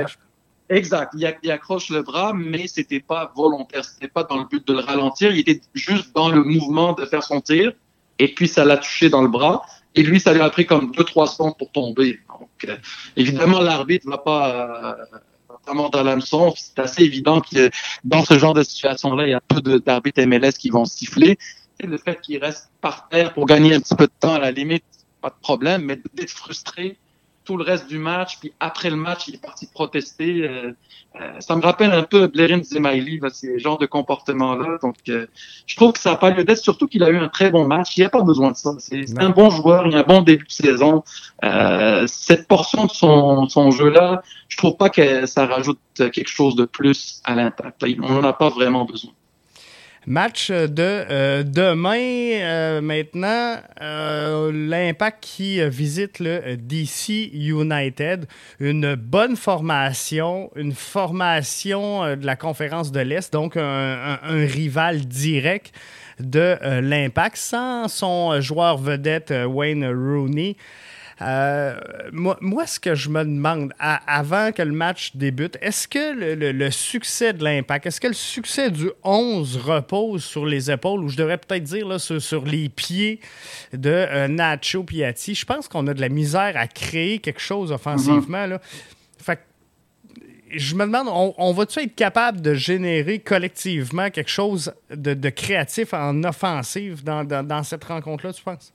Exact. 0.72 1.14
Il, 1.18 1.52
accroche 1.52 1.90
le 1.90 2.02
bras, 2.02 2.32
mais 2.34 2.66
c'était 2.66 3.02
pas 3.02 3.34
volontaire. 3.36 3.84
C'était 3.84 4.08
pas 4.08 4.24
dans 4.24 4.38
le 4.38 4.46
but 4.46 4.66
de 4.66 4.72
le 4.74 4.80
ralentir. 4.80 5.32
Il 5.32 5.40
était 5.40 5.60
juste 5.74 6.16
dans 6.16 6.30
le 6.30 6.44
mouvement 6.44 6.94
de 6.94 7.06
faire 7.06 7.24
son 7.24 7.42
tir. 7.42 7.74
Et 8.20 8.34
puis, 8.34 8.48
ça 8.48 8.64
l'a 8.64 8.78
touché 8.78 9.10
dans 9.10 9.22
le 9.22 9.28
bras. 9.28 9.64
Et 9.96 10.04
lui, 10.04 10.22
ça 10.22 10.34
lui 10.34 10.40
a 10.40 10.50
pris 10.50 10.66
comme 10.66 10.92
deux, 10.92 11.04
trois 11.04 11.28
secondes 11.28 11.58
pour 11.58 11.72
tomber. 11.74 12.22
Donc, 12.40 12.50
euh, 12.70 12.78
évidemment, 13.18 13.60
l'arbitre 13.60 14.10
va 14.10 14.18
pas, 14.18 14.96
euh, 15.12 15.20
notamment 15.50 15.90
dans 15.90 16.04
l'hameçon. 16.04 16.54
C'est 16.56 16.80
assez 16.80 17.04
évident 17.04 17.42
que 17.42 17.70
dans 18.06 18.24
ce 18.24 18.40
genre 18.40 18.54
de 18.54 18.64
situation-là, 18.64 19.28
il 19.28 19.32
y 19.32 19.34
a 19.34 19.42
peu 19.42 19.62
d'arbitres 19.82 20.24
MLS 20.24 20.54
qui 20.54 20.70
vont 20.70 20.86
siffler. 20.86 21.38
C'est 21.82 21.88
le 21.88 21.98
fait 21.98 22.22
qu'il 22.22 22.38
reste 22.38 22.72
par 22.80 23.10
terre 23.10 23.34
pour 23.34 23.46
gagner 23.46 23.76
un 23.76 23.82
petit 23.82 23.96
peu 23.96 24.06
de 24.06 24.14
temps, 24.18 24.36
à 24.36 24.40
la 24.40 24.52
limite, 24.52 24.86
pas 25.20 25.32
de 25.32 25.42
problème, 25.42 25.84
mais 25.84 26.00
d'être 26.14 26.32
frustré, 26.32 26.98
tout 27.52 27.58
le 27.58 27.66
reste 27.66 27.90
du 27.90 27.98
match, 27.98 28.38
puis 28.40 28.54
après 28.62 28.90
le 28.90 28.96
match, 28.96 29.28
il 29.28 29.36
est 29.36 29.42
parti 29.42 29.68
protester. 29.68 30.48
Euh, 30.48 30.72
euh, 31.20 31.40
ça 31.40 31.58
me 31.58 31.62
rappelle 31.62 31.92
un 31.92 32.04
peu 32.04 32.28
Blairin 32.28 32.64
Zemaili, 32.64 33.20
ces 33.34 33.60
genres 33.60 33.78
de 33.78 33.86
comportements-là. 33.86 34.78
Donc, 34.82 34.96
euh, 35.10 35.26
je 35.66 35.76
trouve 35.76 35.92
que 35.92 36.00
ça 36.00 36.12
n'a 36.12 36.16
pas 36.16 36.30
lieu 36.30 36.46
d'être, 36.46 36.64
surtout 36.64 36.88
qu'il 36.88 37.04
a 37.04 37.10
eu 37.10 37.18
un 37.18 37.28
très 37.28 37.52
bon 37.52 37.68
match. 37.68 37.98
Il 37.98 38.00
n'y 38.00 38.06
a 38.06 38.10
pas 38.10 38.22
besoin 38.22 38.52
de 38.52 38.56
ça. 38.56 38.72
C'est 38.80 39.20
un 39.20 39.32
bon 39.32 39.50
joueur, 39.50 39.86
il 39.86 39.98
a 39.98 40.00
un 40.00 40.04
bon 40.04 40.22
début 40.22 40.46
de 40.46 40.52
saison. 40.52 41.04
cette 42.08 42.48
portion 42.48 42.86
de 42.86 42.92
son, 42.92 43.50
son 43.50 43.72
jeu-là, 43.72 44.24
je 44.48 44.56
trouve 44.56 44.78
pas 44.78 44.90
que 44.90 45.26
ça 45.26 45.46
rajoute 45.46 45.80
quelque 45.98 46.30
chose 46.30 46.56
de 46.56 46.64
plus 46.64 47.22
à 47.26 47.36
l'impact. 47.36 47.84
On 48.02 48.14
n'en 48.14 48.24
a 48.24 48.32
pas 48.32 48.50
vraiment 48.50 48.86
besoin. 48.86 49.12
Match 50.08 50.50
de 50.50 50.72
euh, 50.80 51.44
demain 51.44 52.00
euh, 52.00 52.82
maintenant, 52.82 53.58
euh, 53.82 54.52
l'impact 54.52 55.24
qui 55.24 55.62
visite 55.70 56.18
le 56.18 56.58
DC 56.58 57.30
United. 57.32 58.26
Une 58.60 58.96
bonne 58.96 59.36
formation, 59.36 60.50
une 60.56 60.74
formation 60.74 62.16
de 62.16 62.26
la 62.26 62.36
conférence 62.36 62.92
de 62.92 63.00
l'Est, 63.00 63.32
donc 63.32 63.58
un 63.58 64.18
rival 64.32 65.06
direct 65.06 65.72
de 66.20 66.58
l'impact 66.82 67.38
sans 67.38 67.88
son 67.88 68.42
joueur 68.42 68.78
vedette 68.80 69.32
Wayne 69.48 69.86
Rooney. 69.86 70.58
Euh, 71.22 71.80
moi, 72.12 72.66
ce 72.66 72.80
que 72.80 72.96
je 72.96 73.10
me 73.10 73.24
demande, 73.24 73.74
avant 73.80 74.52
que 74.52 74.62
le 74.62 74.72
match 74.72 75.16
débute, 75.16 75.58
est-ce 75.62 75.88
que 75.88 76.52
le, 76.52 76.72
succès 76.72 77.34
de 77.34 77.44
l'impact, 77.44 77.86
est-ce 77.86 78.02
que 78.02 78.08
le 78.08 78.14
succès 78.14 78.72
du 78.72 78.90
11 79.04 79.58
repose 79.58 80.24
sur 80.24 80.46
les 80.46 80.72
épaules, 80.72 81.04
ou 81.04 81.10
je 81.10 81.18
devrais 81.18 81.38
peut-être 81.38 81.64
dire 81.64 81.88
là, 81.88 82.00
sur, 82.00 82.46
les 82.46 82.70
pieds 82.70 83.20
de 83.74 83.90
euh, 83.90 84.28
Nacho 84.28 84.84
Piatti? 84.84 85.36
Je 85.36 85.46
pense 85.46 85.68
qu'on 85.68 85.86
a 85.88 85.94
de 85.94 86.02
la 86.02 86.10
misère 86.10 86.54
à 86.56 86.68
créer 86.68 87.20
quelque 87.20 87.42
chose 87.42 87.72
offensivement. 87.72 88.48
Fait 89.20 89.40
je 90.54 90.76
me 90.76 90.86
demande, 90.86 91.08
on, 91.38 91.54
va-tu 91.54 91.80
être 91.80 91.96
capable 91.96 92.42
de 92.42 92.54
générer 92.54 93.20
collectivement 93.20 94.10
quelque 94.10 94.30
chose 94.30 94.74
de, 94.94 95.30
créatif 95.30 95.94
en 95.94 96.26
offensive 96.26 97.06
dans 97.06 97.64
cette 97.64 97.86
rencontre-là, 97.86 98.34
tu 98.34 98.44
penses? 98.44 98.74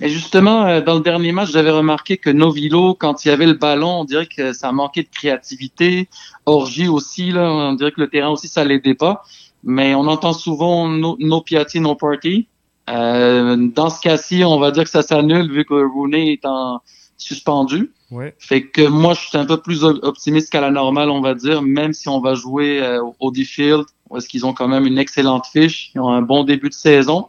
Et 0.00 0.08
justement, 0.08 0.66
euh, 0.66 0.80
dans 0.80 0.94
le 0.94 1.00
dernier 1.00 1.32
match, 1.32 1.50
j'avais 1.52 1.70
remarqué 1.70 2.16
que 2.16 2.30
Novilo, 2.30 2.94
quand 2.94 3.24
il 3.24 3.28
y 3.28 3.30
avait 3.30 3.46
le 3.46 3.54
ballon, 3.54 4.00
on 4.00 4.04
dirait 4.04 4.26
que 4.26 4.52
ça 4.52 4.72
manquait 4.72 5.02
de 5.02 5.08
créativité. 5.08 6.08
Orgie 6.46 6.88
aussi, 6.88 7.30
là, 7.30 7.50
on 7.50 7.74
dirait 7.74 7.92
que 7.92 8.00
le 8.00 8.08
terrain 8.08 8.28
aussi, 8.28 8.48
ça 8.48 8.64
l'aidait 8.64 8.94
pas. 8.94 9.22
Mais 9.62 9.94
on 9.94 10.06
entend 10.06 10.32
souvent 10.32 10.88
no, 10.88 11.16
no 11.18 11.40
piatti, 11.40 11.80
no 11.80 11.94
party. 11.94 12.46
Euh, 12.88 13.56
dans 13.56 13.90
ce 13.90 14.00
cas-ci, 14.00 14.42
on 14.44 14.58
va 14.58 14.70
dire 14.70 14.84
que 14.84 14.90
ça 14.90 15.02
s'annule 15.02 15.50
vu 15.52 15.64
que 15.64 15.74
Rooney 15.74 16.32
est 16.32 16.46
en 16.46 16.80
suspendu. 17.16 17.92
Ouais. 18.10 18.34
Fait 18.38 18.62
que 18.62 18.86
moi, 18.88 19.14
je 19.14 19.20
suis 19.28 19.38
un 19.38 19.44
peu 19.44 19.58
plus 19.58 19.84
optimiste 19.84 20.50
qu'à 20.50 20.60
la 20.60 20.70
normale, 20.70 21.10
on 21.10 21.20
va 21.20 21.34
dire, 21.34 21.62
même 21.62 21.92
si 21.92 22.08
on 22.08 22.20
va 22.20 22.34
jouer 22.34 22.82
euh, 22.82 23.02
au 23.20 23.30
D-Field, 23.30 23.84
est-ce 24.16 24.28
qu'ils 24.28 24.44
ont 24.44 24.52
quand 24.52 24.66
même 24.66 24.86
une 24.86 24.98
excellente 24.98 25.46
fiche, 25.46 25.92
ils 25.94 26.00
ont 26.00 26.08
un 26.08 26.22
bon 26.22 26.42
début 26.42 26.68
de 26.68 26.74
saison. 26.74 27.28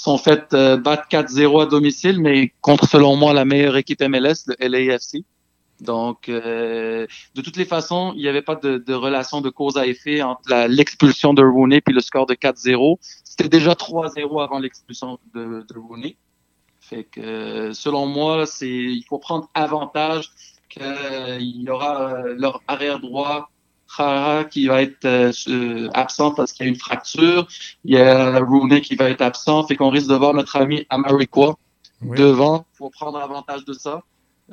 Sont 0.00 0.16
fait 0.16 0.54
euh, 0.54 0.78
battre 0.78 1.08
4-0 1.10 1.62
à 1.62 1.66
domicile, 1.66 2.22
mais 2.22 2.54
contre, 2.62 2.88
selon 2.88 3.16
moi, 3.16 3.34
la 3.34 3.44
meilleure 3.44 3.76
équipe 3.76 4.00
MLS, 4.00 4.46
le 4.46 4.56
LAFC. 4.58 5.26
Donc, 5.82 6.30
euh, 6.30 7.06
de 7.34 7.42
toutes 7.42 7.58
les 7.58 7.66
façons, 7.66 8.14
il 8.16 8.22
n'y 8.22 8.28
avait 8.28 8.40
pas 8.40 8.54
de, 8.54 8.78
de, 8.78 8.94
relation 8.94 9.42
de 9.42 9.50
cause 9.50 9.76
à 9.76 9.86
effet 9.86 10.22
entre 10.22 10.68
l'expulsion 10.68 11.34
de 11.34 11.42
Rooney 11.42 11.82
puis 11.82 11.94
le 11.94 12.00
score 12.00 12.24
de 12.24 12.32
4-0. 12.32 12.96
C'était 13.24 13.50
déjà 13.50 13.72
3-0 13.72 14.42
avant 14.42 14.58
l'expulsion 14.58 15.18
de, 15.34 15.66
de, 15.68 15.78
Rooney. 15.78 16.16
Fait 16.80 17.04
que, 17.04 17.74
selon 17.74 18.06
moi, 18.06 18.46
c'est 18.46 18.70
il 18.70 19.04
faut 19.06 19.18
prendre 19.18 19.50
avantage 19.52 20.30
qu'il 20.70 21.62
y 21.62 21.68
aura 21.68 22.14
euh, 22.14 22.34
leur 22.38 22.62
arrière 22.68 23.00
droit 23.00 23.50
Qui 24.50 24.66
va 24.66 24.82
être 24.82 25.04
euh, 25.04 25.88
absent 25.94 26.32
parce 26.32 26.52
qu'il 26.52 26.64
y 26.64 26.68
a 26.68 26.70
une 26.70 26.78
fracture. 26.78 27.46
Il 27.84 27.94
y 27.94 27.98
a 27.98 28.38
Rooney 28.38 28.80
qui 28.80 28.94
va 28.94 29.10
être 29.10 29.20
absent. 29.20 29.66
Fait 29.66 29.76
qu'on 29.76 29.90
risque 29.90 30.08
de 30.08 30.14
voir 30.14 30.32
notre 30.32 30.56
ami 30.56 30.86
Amarikwa 30.90 31.56
oui. 32.02 32.18
devant. 32.18 32.64
Faut 32.72 32.90
prendre 32.90 33.18
avantage 33.18 33.64
de 33.64 33.72
ça. 33.72 34.02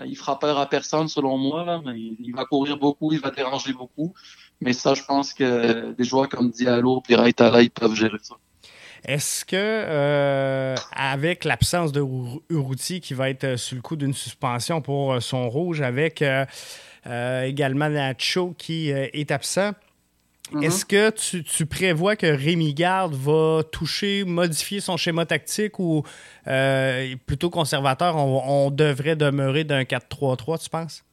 Il 0.06 0.16
fera 0.16 0.38
peur 0.38 0.60
à 0.60 0.68
personne, 0.68 1.08
selon 1.08 1.38
moi. 1.38 1.64
Là, 1.64 1.82
mais 1.86 1.98
il 1.98 2.34
va 2.36 2.46
courir 2.46 2.78
beaucoup, 2.78 3.12
il 3.14 3.20
va 3.20 3.32
déranger 3.32 3.74
beaucoup. 3.74 4.14
Mais 4.62 4.74
ça, 4.74 4.94
je 4.94 5.04
pense 5.04 5.34
que 5.34 5.92
des 5.92 6.04
joueurs 6.04 6.30
comme 6.30 6.52
Diallo 6.52 7.02
et 7.10 7.16
Raitala, 7.16 7.62
ils 7.62 7.72
peuvent 7.72 7.96
gérer 7.96 8.18
ça. 8.22 8.36
Est-ce 9.06 9.46
que, 9.46 9.56
euh, 9.56 10.76
avec 10.92 11.46
l'absence 11.46 11.92
de 11.92 12.04
Uruti 12.50 13.00
qui 13.00 13.14
va 13.14 13.30
être 13.30 13.56
sur 13.58 13.76
le 13.76 13.82
coup 13.82 13.96
d'une 13.96 14.14
suspension 14.14 14.82
pour 14.82 15.22
son 15.22 15.50
rouge, 15.50 15.82
avec 15.82 16.22
euh, 16.22 16.46
euh, 16.46 16.46
également 17.08 17.90
Nacho 17.90 18.54
qui 18.58 18.92
euh, 18.92 19.08
est 19.14 19.32
absent, 19.32 19.72
Mm 20.52 20.60
-hmm. 20.60 20.66
Est-ce 20.66 20.86
que 20.86 21.10
tu, 21.10 21.44
tu, 21.44 21.66
prévois 21.66 22.16
que 22.16 22.28
Rémi 22.28 22.74
Garde 22.74 23.14
va 23.14 23.64
toucher, 23.70 24.24
modifier 24.24 24.80
son 24.80 24.96
schéma 24.98 25.26
tactique 25.26 25.80
ou 25.80 26.04
euh, 26.48 27.16
plutôt 27.26 27.50
conservateur, 27.50 28.16
on, 28.16 28.66
on 28.66 28.72
devrait 28.72 29.16
demeurer 29.16 29.64
d'un 29.66 29.84
4-3-3, 29.84 30.64
tu 30.64 30.70
penses? 30.70 31.04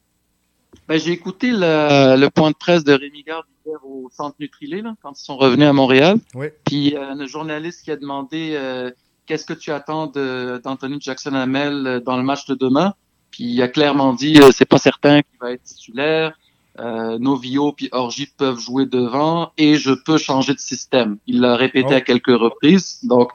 Ben, 0.89 0.99
J'ai 0.99 1.13
écouté 1.13 1.51
le, 1.51 2.17
le, 2.17 2.29
point 2.31 2.51
de 2.51 2.57
presse 2.57 2.85
de 2.85 2.93
Rémi 2.93 3.23
Garde 3.25 3.45
hier 3.67 3.79
au 3.85 4.09
centre 4.11 4.37
Nutrilé, 4.39 4.83
là, 4.83 4.95
quand 5.03 5.19
ils 5.19 5.25
sont 5.25 5.37
revenus 5.37 5.67
à 5.67 5.73
Montréal. 5.73 6.19
Oui. 6.35 6.49
Puis 6.65 6.97
euh, 6.97 7.03
un 7.03 7.27
journaliste 7.27 7.85
qui 7.85 7.91
a 7.91 7.97
demandé 7.97 8.55
euh, 8.55 8.91
qu'est-ce 9.27 9.47
que 9.47 9.55
tu 9.55 9.73
attends 9.73 10.07
d'Anthony 10.07 10.99
Jackson 11.01 11.35
Hamel 11.35 12.03
dans 12.05 12.17
le 12.17 12.23
match 12.23 12.47
de 12.47 12.55
demain? 12.55 12.95
Puis 13.35 13.47
il 13.47 13.63
a 13.63 13.67
clairement 13.69 14.13
dit 14.13 14.39
c'est 14.53 14.65
pas 14.65 14.79
certain 14.79 15.23
qu'il 15.23 15.39
va 15.41 15.51
être 15.51 15.65
titulaire 15.65 16.35
euh, 16.79 17.19
Novio 17.19 17.73
puis 17.73 17.89
Orgi 17.91 18.27
peuvent 18.27 18.61
jouer 18.61 18.87
devant 18.87 19.51
et 19.59 19.75
je 19.75 19.91
peux 19.91 20.19
changer 20.19 20.55
de 20.55 20.61
système. 20.61 21.19
Il 21.27 21.41
l'a 21.41 21.57
répété 21.57 21.89
oh. 21.91 21.97
à 21.97 22.01
quelques 22.01 22.37
reprises. 22.37 23.01
Donc, 23.03 23.31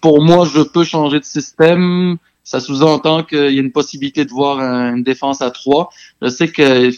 pour 0.00 0.20
moi, 0.20 0.48
je 0.52 0.62
peux 0.62 0.82
changer 0.82 1.20
de 1.20 1.24
système. 1.24 2.16
Ça 2.42 2.58
sous-entend 2.58 3.22
qu'il 3.22 3.54
y 3.54 3.58
a 3.58 3.60
une 3.60 3.72
possibilité 3.72 4.24
de 4.24 4.30
voir 4.30 4.60
une 4.60 5.04
défense 5.04 5.42
à 5.42 5.52
3. 5.52 5.90
Je 6.22 6.28
sais 6.28 6.48
que 6.48 6.90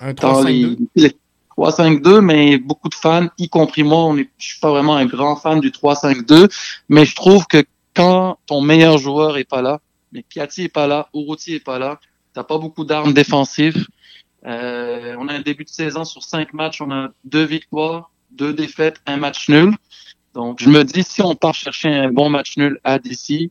un 0.00 0.14
3, 0.14 0.44
les, 0.44 0.76
les 0.96 1.16
3-5-2, 1.56 2.20
mais 2.20 2.58
beaucoup 2.58 2.90
de 2.90 2.94
fans, 2.94 3.28
y 3.38 3.48
compris 3.48 3.82
moi, 3.82 4.04
on 4.04 4.18
est, 4.18 4.28
je 4.38 4.46
suis 4.48 4.60
pas 4.60 4.70
vraiment 4.70 4.96
un 4.96 5.06
grand 5.06 5.36
fan 5.36 5.60
du 5.60 5.70
3-5-2, 5.70 6.50
mais 6.90 7.06
je 7.06 7.14
trouve 7.14 7.46
que 7.46 7.64
quand 7.94 8.38
ton 8.46 8.60
meilleur 8.60 8.98
joueur 8.98 9.36
est 9.36 9.48
pas 9.48 9.62
là, 9.62 9.78
mais 10.14 10.22
Piatti 10.22 10.62
est 10.62 10.68
pas 10.68 10.86
là, 10.86 11.08
Uruti 11.12 11.54
est 11.54 11.64
pas 11.64 11.78
là, 11.78 12.00
t'as 12.32 12.44
pas 12.44 12.56
beaucoup 12.56 12.84
d'armes 12.84 13.12
défensives. 13.12 13.86
Euh, 14.46 15.16
on 15.18 15.28
a 15.28 15.34
un 15.34 15.40
début 15.40 15.64
de 15.64 15.68
saison 15.68 16.04
sur 16.04 16.22
cinq 16.22 16.54
matchs, 16.54 16.80
on 16.80 16.90
a 16.90 17.10
deux 17.24 17.44
victoires, 17.44 18.10
deux 18.30 18.54
défaites, 18.54 19.00
un 19.06 19.16
match 19.16 19.48
nul. 19.48 19.74
Donc, 20.34 20.60
je 20.60 20.68
me 20.68 20.84
dis, 20.84 21.02
si 21.02 21.20
on 21.22 21.34
part 21.34 21.54
chercher 21.54 21.88
un 21.88 22.10
bon 22.10 22.30
match 22.30 22.56
nul 22.56 22.78
à 22.84 22.98
DC, 22.98 23.50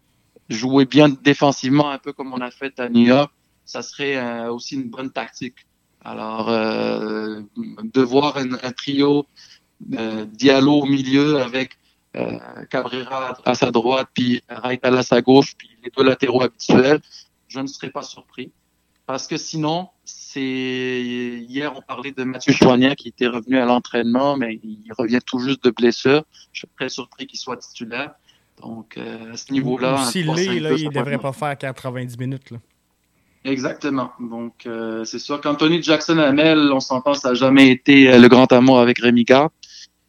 jouer 0.50 0.86
bien 0.86 1.10
défensivement, 1.10 1.92
un 1.92 1.98
peu 1.98 2.14
comme 2.14 2.34
on 2.34 2.42
a 2.42 2.52
fait 2.52 2.80
à 2.80 2.90
New 2.90 3.06
York, 3.06 3.32
ça 3.66 3.82
serait 3.82 4.18
euh, 4.18 4.52
aussi 4.52 4.76
une 4.76 4.90
bonne 4.90 5.12
tactique. 5.12 5.66
Alors, 6.04 6.50
euh, 6.50 7.42
de 7.58 8.02
voir 8.02 8.38
un, 8.38 8.54
un 8.54 8.72
trio 8.72 9.26
euh, 9.98 10.26
Diallo 10.26 10.82
au 10.82 10.86
milieu 10.86 11.40
avec 11.42 11.78
euh, 12.16 12.38
Cabrera 12.70 13.38
à 13.46 13.56
sa 13.56 13.72
droite, 13.72 14.08
puis 14.14 14.42
Raitala 14.50 15.00
à 15.00 15.04
sa 15.04 15.22
gauche, 15.22 15.56
puis 15.58 15.70
les 15.84 15.92
deux 15.96 16.04
latéraux 16.04 16.44
habituels, 16.44 17.00
je 17.48 17.60
ne 17.60 17.68
serais 17.68 17.90
pas 17.90 18.04
surpris. 18.04 18.52
Parce 19.06 19.28
que 19.28 19.36
sinon, 19.36 19.90
c'est 20.06 20.42
hier 20.42 21.74
on 21.76 21.82
parlait 21.82 22.12
de 22.12 22.24
Mathieu 22.24 22.54
Chouanier 22.54 22.96
qui 22.96 23.10
était 23.10 23.28
revenu 23.28 23.58
à 23.58 23.66
l'entraînement, 23.66 24.38
mais 24.38 24.60
il 24.64 24.92
revient 24.98 25.20
tout 25.26 25.40
juste 25.40 25.64
de 25.64 25.72
blessure. 25.72 26.24
Je 26.54 26.60
suis 26.60 26.68
très 26.78 26.90
surpris 26.90 27.28
qu'il 27.28 27.40
soit 27.40 27.58
titulaire. 27.58 28.12
Donc 28.62 28.98
euh, 28.98 29.34
à 29.34 29.38
ce 29.38 29.52
niveau-là, 29.52 30.06
s'il 30.06 30.28
l'est, 30.28 30.60
là, 30.60 30.72
il 30.72 30.88
ne 30.88 30.94
devrait 30.94 31.18
pas 31.18 31.34
faire 31.34 31.58
90 31.58 32.18
minutes. 32.18 32.52
Là. 32.52 32.58
Exactement. 33.44 34.12
Donc 34.20 34.66
euh, 34.66 35.04
c'est 35.04 35.20
sûr 35.20 35.42
qu'Anthony 35.42 35.84
Jackson 35.84 36.18
Hamel, 36.18 36.72
on 36.72 36.80
s'entend, 36.80 37.14
ça 37.14 37.30
n'a 37.30 37.34
jamais 37.34 37.70
été 37.70 38.12
euh, 38.12 38.20
le 38.20 38.28
grand 38.30 38.52
amour 38.54 38.80
avec 38.80 39.00
Rémi 39.00 39.26
Gard. 39.26 39.50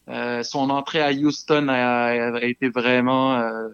Euh, 0.09 0.43
son 0.43 0.69
entrée 0.69 1.01
à 1.01 1.11
Houston 1.11 1.67
a, 1.67 2.35
a 2.35 2.43
été 2.43 2.69
vraiment 2.69 3.35
euh, 3.35 3.69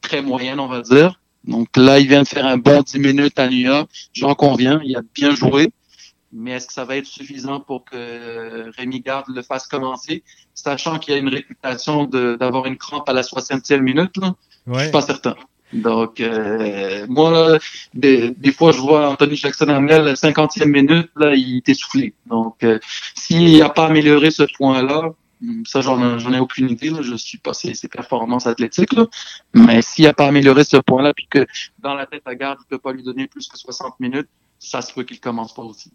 très 0.00 0.22
moyenne, 0.22 0.60
on 0.60 0.68
va 0.68 0.82
dire. 0.82 1.20
Donc 1.44 1.68
là, 1.76 1.98
il 1.98 2.08
vient 2.08 2.22
de 2.22 2.28
faire 2.28 2.46
un 2.46 2.56
bon 2.56 2.82
10 2.82 2.98
minutes 2.98 3.38
à 3.38 3.48
New 3.48 3.58
York. 3.58 3.90
J'en 4.12 4.34
conviens, 4.34 4.80
il 4.84 4.96
a 4.96 5.02
bien 5.14 5.34
joué. 5.34 5.72
Mais 6.32 6.52
est-ce 6.52 6.66
que 6.66 6.72
ça 6.72 6.84
va 6.84 6.96
être 6.96 7.06
suffisant 7.06 7.60
pour 7.60 7.84
que 7.84 8.70
Rémi 8.78 9.00
Garde 9.00 9.26
le 9.28 9.42
fasse 9.42 9.66
commencer, 9.66 10.22
sachant 10.54 10.98
qu'il 10.98 11.12
a 11.14 11.18
une 11.18 11.28
réputation 11.28 12.04
d'avoir 12.04 12.66
une 12.66 12.78
crampe 12.78 13.08
à 13.08 13.12
la 13.12 13.22
60e 13.22 13.80
minute? 13.80 14.16
Là? 14.16 14.34
Ouais. 14.66 14.78
Je 14.78 14.82
suis 14.84 14.92
pas 14.92 15.02
certain. 15.02 15.34
Donc, 15.72 16.20
euh, 16.20 17.06
moi, 17.08 17.58
des, 17.94 18.30
des, 18.30 18.52
fois, 18.52 18.72
je 18.72 18.78
vois 18.78 19.08
Anthony 19.08 19.36
Jackson 19.36 19.68
Hamel, 19.68 20.04
la 20.04 20.14
50e 20.14 20.66
minute, 20.66 21.10
là, 21.16 21.34
il 21.34 21.58
est 21.58 21.68
essoufflé. 21.68 22.14
Donc, 22.26 22.62
euh, 22.62 22.78
s'il 23.14 23.58
n'a 23.58 23.70
pas 23.70 23.86
amélioré 23.86 24.30
ce 24.30 24.42
point-là, 24.56 25.12
ça, 25.66 25.80
j'en 25.80 26.32
ai 26.32 26.38
aucune 26.38 26.70
idée. 26.70 26.90
Là. 26.90 27.02
Je 27.02 27.14
suis 27.14 27.38
pas 27.38 27.52
ses, 27.54 27.74
performances 27.88 28.46
athlétiques. 28.46 28.92
Là. 28.92 29.06
Mais 29.54 29.82
s'il 29.82 30.04
n'a 30.04 30.12
pas 30.12 30.26
amélioré 30.26 30.64
ce 30.64 30.76
point-là, 30.76 31.12
puis 31.14 31.26
que 31.28 31.46
dans 31.78 31.94
la 31.94 32.06
tête 32.06 32.22
à 32.26 32.34
garde, 32.34 32.58
il 32.62 32.68
peut 32.68 32.78
pas 32.78 32.92
lui 32.92 33.02
donner 33.02 33.26
plus 33.26 33.48
que 33.48 33.58
60 33.58 33.98
minutes, 34.00 34.28
ça 34.62 34.80
se 34.80 34.92
peut 34.92 35.02
qu'il 35.02 35.20
commence 35.20 35.52
pas 35.52 35.62
aussi. 35.62 35.92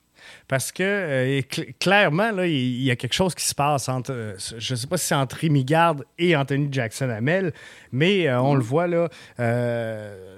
Parce 0.47 0.71
que 0.71 0.83
euh, 0.83 1.41
cl 1.49 1.73
clairement, 1.79 2.31
là, 2.31 2.47
il 2.47 2.81
y 2.81 2.91
a 2.91 2.95
quelque 2.95 3.13
chose 3.13 3.33
qui 3.33 3.45
se 3.45 3.55
passe 3.55 3.87
entre, 3.87 4.11
euh, 4.11 4.35
je 4.57 4.73
ne 4.73 4.77
sais 4.77 4.87
pas 4.87 4.97
si 4.97 5.07
c'est 5.07 5.15
entre 5.15 5.37
Rémi 5.37 5.63
Garde 5.63 6.03
et 6.17 6.35
Anthony 6.35 6.67
Jackson 6.71 7.09
Hamel, 7.09 7.53
mais 7.93 8.27
euh, 8.27 8.41
on 8.41 8.55
mm. 8.55 8.57
le 8.57 8.63
voit 8.63 8.87
là, 8.87 9.09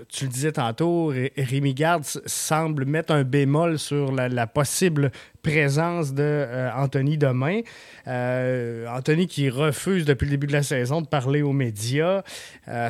tu 0.10 0.26
le 0.26 0.30
disais 0.30 0.52
tantôt, 0.52 1.12
Rémi 1.38 1.74
Garde 1.74 2.04
semble 2.26 2.86
mettre 2.86 3.14
un 3.14 3.24
bémol 3.24 3.80
sur 3.80 4.12
la, 4.12 4.30
la 4.30 4.46
possible 4.46 5.12
présence 5.42 6.14
de 6.14 6.46
Anthony 6.76 7.18
demain. 7.18 7.62
Anthony 8.06 9.28
qui 9.28 9.50
refuse 9.50 10.06
depuis 10.06 10.26
le 10.26 10.32
début 10.32 10.48
de 10.48 10.54
la 10.54 10.64
saison 10.64 11.02
de 11.02 11.08
parler 11.08 11.42
aux 11.42 11.54
médias, 11.54 12.22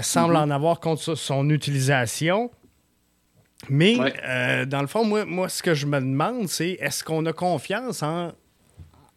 semble 0.01 0.34
mm 0.34 0.38
-hmm. 0.38 0.43
en 0.43 0.51
avoir 0.51 0.79
contre 0.79 1.15
son 1.15 1.50
utilisation. 1.50 2.51
Mais 3.67 3.99
ouais. 3.99 4.13
euh, 4.25 4.65
dans 4.65 4.81
le 4.81 4.87
fond, 4.87 5.03
moi, 5.03 5.25
moi, 5.25 5.49
ce 5.49 5.61
que 5.61 5.73
je 5.73 5.85
me 5.85 5.99
demande, 5.99 6.47
c'est 6.47 6.77
est-ce 6.79 7.03
qu'on 7.03 7.25
a 7.25 7.33
confiance 7.33 8.01
en, 8.03 8.31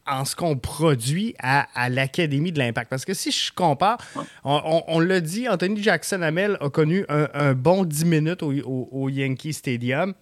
en 0.06 0.24
ce 0.24 0.34
qu'on 0.34 0.56
produit 0.56 1.34
à, 1.38 1.68
à 1.80 1.88
l'Académie 1.88 2.50
de 2.50 2.58
l'Impact? 2.58 2.90
Parce 2.90 3.04
que 3.04 3.14
si 3.14 3.30
je 3.30 3.52
compare, 3.52 3.98
ouais. 4.16 4.24
on, 4.44 4.60
on, 4.64 4.82
on 4.88 5.00
l'a 5.00 5.20
dit, 5.20 5.48
Anthony 5.48 5.80
Jackson 5.82 6.22
Hamel 6.22 6.56
a 6.60 6.70
connu 6.70 7.04
un, 7.08 7.28
un 7.34 7.54
bon 7.54 7.84
10 7.84 8.04
minutes 8.04 8.42
au, 8.42 8.52
au, 8.52 8.88
au 8.90 9.08
Yankee 9.08 9.52
Stadium. 9.52 10.12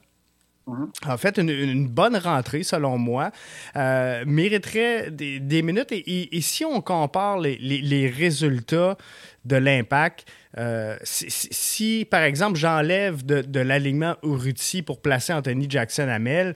En 0.67 1.17
fait, 1.17 1.39
une, 1.39 1.89
bonne 1.89 2.17
rentrée, 2.17 2.63
selon 2.63 2.99
moi, 2.99 3.31
euh, 3.77 4.25
mériterait 4.27 5.11
des, 5.11 5.63
minutes. 5.63 5.93
Et, 5.93 6.41
si 6.41 6.65
on 6.65 6.81
compare 6.81 7.39
les, 7.39 8.13
résultats 8.15 8.97
de 9.45 9.57
l'impact, 9.57 10.27
euh, 10.59 10.97
si, 11.03 12.07
par 12.09 12.23
exemple, 12.23 12.59
j'enlève 12.59 13.25
de, 13.25 13.61
l'alignement 13.61 14.17
Uruti 14.23 14.83
pour 14.83 15.01
placer 15.01 15.33
Anthony 15.33 15.67
Jackson 15.69 16.09
Hamel, 16.09 16.55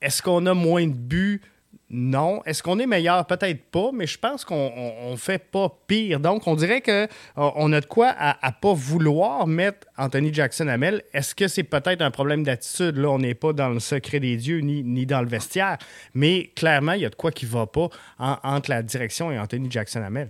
est-ce 0.00 0.22
qu'on 0.22 0.46
a 0.46 0.54
moins 0.54 0.86
de 0.86 0.92
buts 0.92 1.40
Non. 1.90 2.42
Est-ce 2.44 2.62
qu'on 2.62 2.78
est 2.78 2.86
meilleur? 2.86 3.26
Peut-être 3.26 3.62
pas, 3.70 3.90
mais 3.94 4.06
je 4.06 4.18
pense 4.18 4.44
qu'on 4.44 5.10
ne 5.10 5.16
fait 5.16 5.38
pas 5.38 5.74
pire. 5.86 6.20
Donc, 6.20 6.46
on 6.46 6.54
dirait 6.54 6.82
qu'on 6.82 7.72
a 7.72 7.80
de 7.80 7.86
quoi 7.86 8.08
à 8.08 8.48
ne 8.48 8.54
pas 8.60 8.74
vouloir 8.74 9.46
mettre 9.46 9.86
Anthony 9.96 10.32
Jackson 10.34 10.68
Hamel. 10.68 11.02
Est-ce 11.14 11.34
que 11.34 11.48
c'est 11.48 11.62
peut-être 11.62 12.02
un 12.02 12.10
problème 12.10 12.42
d'attitude? 12.42 12.98
Là, 12.98 13.08
on 13.08 13.18
n'est 13.18 13.34
pas 13.34 13.54
dans 13.54 13.70
le 13.70 13.80
secret 13.80 14.20
des 14.20 14.36
dieux 14.36 14.58
ni, 14.58 14.84
ni, 14.84 15.06
dans 15.06 15.22
le 15.22 15.28
vestiaire, 15.28 15.78
mais 16.12 16.50
clairement, 16.54 16.92
il 16.92 17.00
y 17.00 17.06
a 17.06 17.10
de 17.10 17.14
quoi 17.14 17.32
qui 17.32 17.46
ne 17.46 17.50
va 17.50 17.66
pas 17.66 17.88
entre 18.18 18.70
la 18.70 18.82
direction 18.82 19.32
et 19.32 19.38
Anthony 19.38 19.70
Jackson 19.70 20.02
Hamel. 20.02 20.28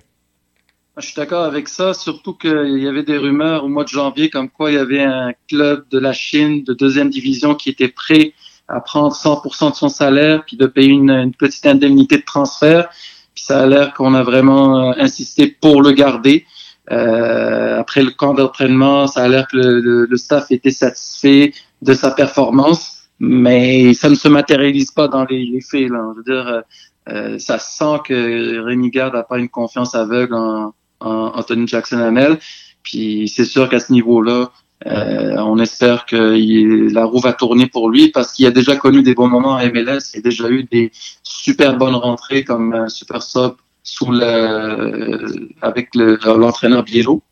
Je 0.96 1.06
suis 1.06 1.14
d'accord 1.14 1.44
avec 1.44 1.68
ça, 1.68 1.94
surtout 1.94 2.34
qu'il 2.34 2.78
y 2.78 2.88
avait 2.88 3.04
des 3.04 3.18
rumeurs 3.18 3.64
au 3.64 3.68
mois 3.68 3.84
de 3.84 3.88
janvier 3.88 4.30
comme 4.30 4.48
quoi 4.48 4.72
il 4.72 4.74
y 4.74 4.78
avait 4.78 5.02
un 5.02 5.32
club 5.48 5.88
de 5.90 5.98
la 5.98 6.12
Chine 6.12 6.64
de 6.64 6.74
deuxième 6.74 7.08
division 7.08 7.54
qui 7.54 7.70
était 7.70 7.88
prêt 7.88 8.32
à 8.68 8.80
prendre 8.80 9.14
100% 9.14 9.70
de 9.70 9.74
son 9.76 9.88
salaire 9.88 10.44
puis 10.44 10.56
de 10.56 10.66
payer 10.66 10.90
une, 10.90 11.32
petite 11.32 11.66
indemnité 11.66 12.18
de 12.18 12.24
transfert. 12.24 12.88
Puis 13.34 13.44
ça 13.44 13.62
a 13.62 13.66
l'air 13.66 13.94
qu'on 13.94 14.14
a 14.14 14.22
vraiment 14.22 14.90
euh, 14.90 14.92
insisté 14.98 15.46
pour 15.46 15.82
le 15.82 15.92
garder. 15.92 16.44
Euh, 16.90 17.80
après 17.80 18.02
le 18.02 18.10
camp 18.10 18.34
d'entraînement, 18.34 19.06
ça 19.06 19.22
a 19.22 19.28
l'air 19.28 19.46
que 19.48 19.56
le, 19.56 20.06
le, 20.06 20.16
staff 20.16 20.50
était 20.50 20.70
satisfait 20.70 21.52
de 21.82 21.94
sa 21.94 22.10
performance, 22.10 23.08
mais 23.20 23.92
ça 23.94 24.08
ne 24.08 24.14
se 24.14 24.28
matérialise 24.28 24.90
pas 24.90 25.06
dans 25.08 25.24
les, 25.24 25.44
les 25.44 25.60
faits. 25.60 25.88
Là. 25.90 26.12
Je 26.12 26.18
veux 26.18 26.24
dire, 26.24 26.48
euh, 26.48 26.60
euh 27.08 27.38
ça 27.38 27.58
sent 27.58 28.00
que 28.04 28.60
Rémi 28.60 28.90
Garde 28.90 29.14
n'a 29.14 29.22
pas 29.22 29.38
une 29.38 29.48
confiance 29.48 29.94
aveugle 29.94 30.34
en, 30.34 30.74
en 31.00 31.32
Anthony 31.34 31.66
Jackson 31.66 31.98
Hamel. 31.98 32.38
Puis 32.82 33.28
c'est 33.28 33.44
sûr 33.44 33.68
qu'à 33.68 33.80
ce 33.80 33.92
niveau-là, 33.92 34.50
euh, 34.86 35.36
on 35.38 35.58
espère 35.58 36.06
que 36.06 36.92
la 36.92 37.04
roue 37.04 37.20
va 37.20 37.32
tourner 37.32 37.66
pour 37.66 37.90
lui 37.90 38.08
parce 38.08 38.32
qu'il 38.32 38.46
a 38.46 38.50
déjà 38.50 38.76
connu 38.76 39.02
des 39.02 39.14
bons 39.14 39.28
moments 39.28 39.56
à 39.56 39.66
MLS. 39.66 40.14
Il 40.14 40.18
a 40.18 40.22
déjà 40.22 40.48
eu 40.48 40.64
des 40.64 40.92
super 41.22 41.76
bonnes 41.76 41.96
rentrées 41.96 42.44
comme 42.44 42.72
un 42.72 42.88
super 42.88 43.22
sub 43.22 43.54
sous 43.82 44.12
le, 44.12 45.48
avec 45.62 45.94
l'entraîneur 45.94 46.84
Biello. 46.84 47.22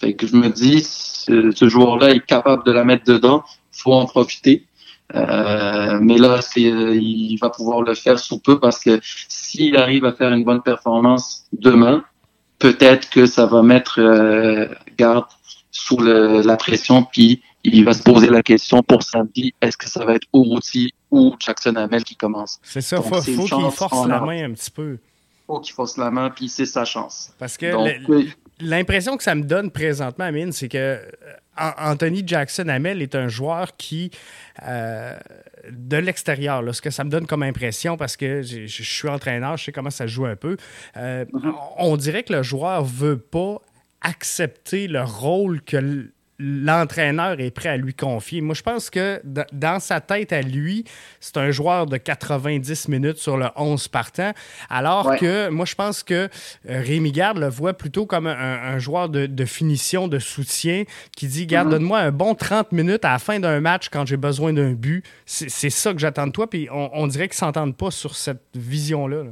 Fait 0.00 0.14
que 0.14 0.26
je 0.26 0.36
me 0.36 0.48
dis, 0.48 0.82
ce, 0.82 1.68
joueur-là 1.68 2.10
est 2.10 2.26
capable 2.26 2.64
de 2.64 2.72
la 2.72 2.84
mettre 2.84 3.04
dedans. 3.04 3.44
faut 3.70 3.92
en 3.92 4.04
profiter. 4.06 4.66
Euh, 5.14 5.98
mais 6.00 6.18
là, 6.18 6.40
il 6.56 7.36
va 7.40 7.50
pouvoir 7.50 7.82
le 7.82 7.94
faire 7.94 8.18
sous 8.18 8.38
peu 8.38 8.58
parce 8.58 8.82
que 8.82 9.00
s'il 9.28 9.76
arrive 9.76 10.04
à 10.04 10.12
faire 10.12 10.32
une 10.32 10.44
bonne 10.44 10.62
performance 10.62 11.44
demain, 11.52 12.04
peut-être 12.58 13.10
que 13.10 13.26
ça 13.26 13.46
va 13.46 13.62
mettre 13.62 14.00
euh, 14.00 14.66
garde 14.96 15.26
sous 15.72 15.96
le, 15.96 16.42
la 16.42 16.56
pression, 16.56 17.02
puis 17.02 17.42
il 17.64 17.84
va 17.84 17.94
se 17.94 18.02
poser 18.02 18.28
la 18.28 18.42
question 18.42 18.82
pour 18.82 19.02
samedi, 19.02 19.54
est-ce 19.60 19.76
que 19.76 19.88
ça 19.88 20.04
va 20.04 20.14
être 20.14 20.26
Uruti 20.34 20.92
ou 21.10 21.34
Jackson 21.40 21.74
Hamel 21.76 22.04
qui 22.04 22.14
commence? 22.14 22.60
C'est 22.62 22.80
ça, 22.80 22.98
il 22.98 23.02
faut, 23.02 23.22
faut 23.22 23.44
qu'il 23.44 23.70
force 23.70 24.06
la 24.06 24.20
main 24.20 24.44
un 24.44 24.52
petit 24.52 24.70
peu. 24.70 24.98
faut 25.46 25.60
qu'il 25.60 25.74
force 25.74 25.96
la 25.96 26.10
main, 26.10 26.30
puis 26.30 26.48
c'est 26.48 26.66
sa 26.66 26.84
chance. 26.84 27.32
Parce 27.38 27.56
que 27.56 27.72
l'impression 28.60 29.16
que 29.16 29.24
ça 29.24 29.34
me 29.34 29.42
donne 29.42 29.70
présentement, 29.70 30.26
Amine, 30.26 30.52
c'est 30.52 30.68
que 30.68 30.78
euh, 30.78 31.00
Anthony 31.56 32.22
Jackson 32.26 32.68
Hamel 32.68 33.00
est 33.02 33.14
un 33.14 33.28
joueur 33.28 33.76
qui, 33.76 34.10
euh, 34.66 35.16
de 35.70 35.96
l'extérieur, 35.96 36.62
ce 36.74 36.82
que 36.82 36.90
ça 36.90 37.04
me 37.04 37.10
donne 37.10 37.26
comme 37.26 37.42
impression, 37.42 37.96
parce 37.96 38.16
que 38.16 38.42
je 38.42 38.66
suis 38.66 39.08
entraîneur, 39.08 39.56
je 39.56 39.64
sais 39.64 39.72
comment 39.72 39.90
ça 39.90 40.06
joue 40.06 40.26
un 40.26 40.36
peu, 40.36 40.56
euh, 40.96 41.24
mm-hmm. 41.24 41.54
on 41.78 41.96
dirait 41.96 42.22
que 42.24 42.32
le 42.32 42.42
joueur 42.42 42.84
veut 42.84 43.18
pas 43.18 43.60
accepter 44.02 44.88
le 44.88 45.02
rôle 45.02 45.62
que 45.62 46.10
l'entraîneur 46.38 47.38
est 47.38 47.50
prêt 47.52 47.68
à 47.68 47.76
lui 47.76 47.94
confier. 47.94 48.40
Moi, 48.40 48.54
je 48.54 48.62
pense 48.62 48.90
que 48.90 49.22
dans 49.52 49.78
sa 49.78 50.00
tête 50.00 50.32
à 50.32 50.42
lui, 50.42 50.84
c'est 51.20 51.36
un 51.36 51.50
joueur 51.52 51.86
de 51.86 51.96
90 51.96 52.88
minutes 52.88 53.18
sur 53.18 53.36
le 53.36 53.46
11 53.54 53.86
partant, 53.88 54.32
alors 54.68 55.16
que 55.16 55.48
moi, 55.50 55.64
je 55.64 55.74
pense 55.76 56.02
que 56.02 56.14
euh, 56.14 56.28
Rémi 56.66 57.12
Garde 57.12 57.38
le 57.38 57.48
voit 57.48 57.74
plutôt 57.74 58.06
comme 58.06 58.26
un, 58.26 58.78
joueur 58.78 59.08
de, 59.08 59.44
finition, 59.44 60.08
de 60.08 60.18
soutien, 60.18 60.84
qui 61.16 61.28
dit, 61.28 61.46
garde, 61.46 61.68
mm-hmm. 61.68 61.70
donne-moi 61.70 61.98
un 61.98 62.10
bon 62.10 62.34
30 62.34 62.72
minutes 62.72 63.04
à 63.04 63.12
la 63.12 63.18
fin 63.18 63.38
d'un 63.38 63.60
match 63.60 63.88
quand 63.88 64.06
j'ai 64.06 64.16
besoin 64.16 64.52
d'un 64.52 64.72
but. 64.72 65.04
C'est 65.26 65.70
ça 65.70 65.92
que 65.92 66.00
j'attends 66.00 66.26
de 66.26 66.32
toi, 66.32 66.50
puis 66.50 66.68
on, 66.72 67.06
dirait 67.06 67.28
qu'ils 67.28 67.36
ne 67.36 67.46
s'entendent 67.46 67.76
pas 67.76 67.90
sur 67.90 68.16
cette 68.16 68.42
vision-là. 68.54 69.24
Là. 69.24 69.30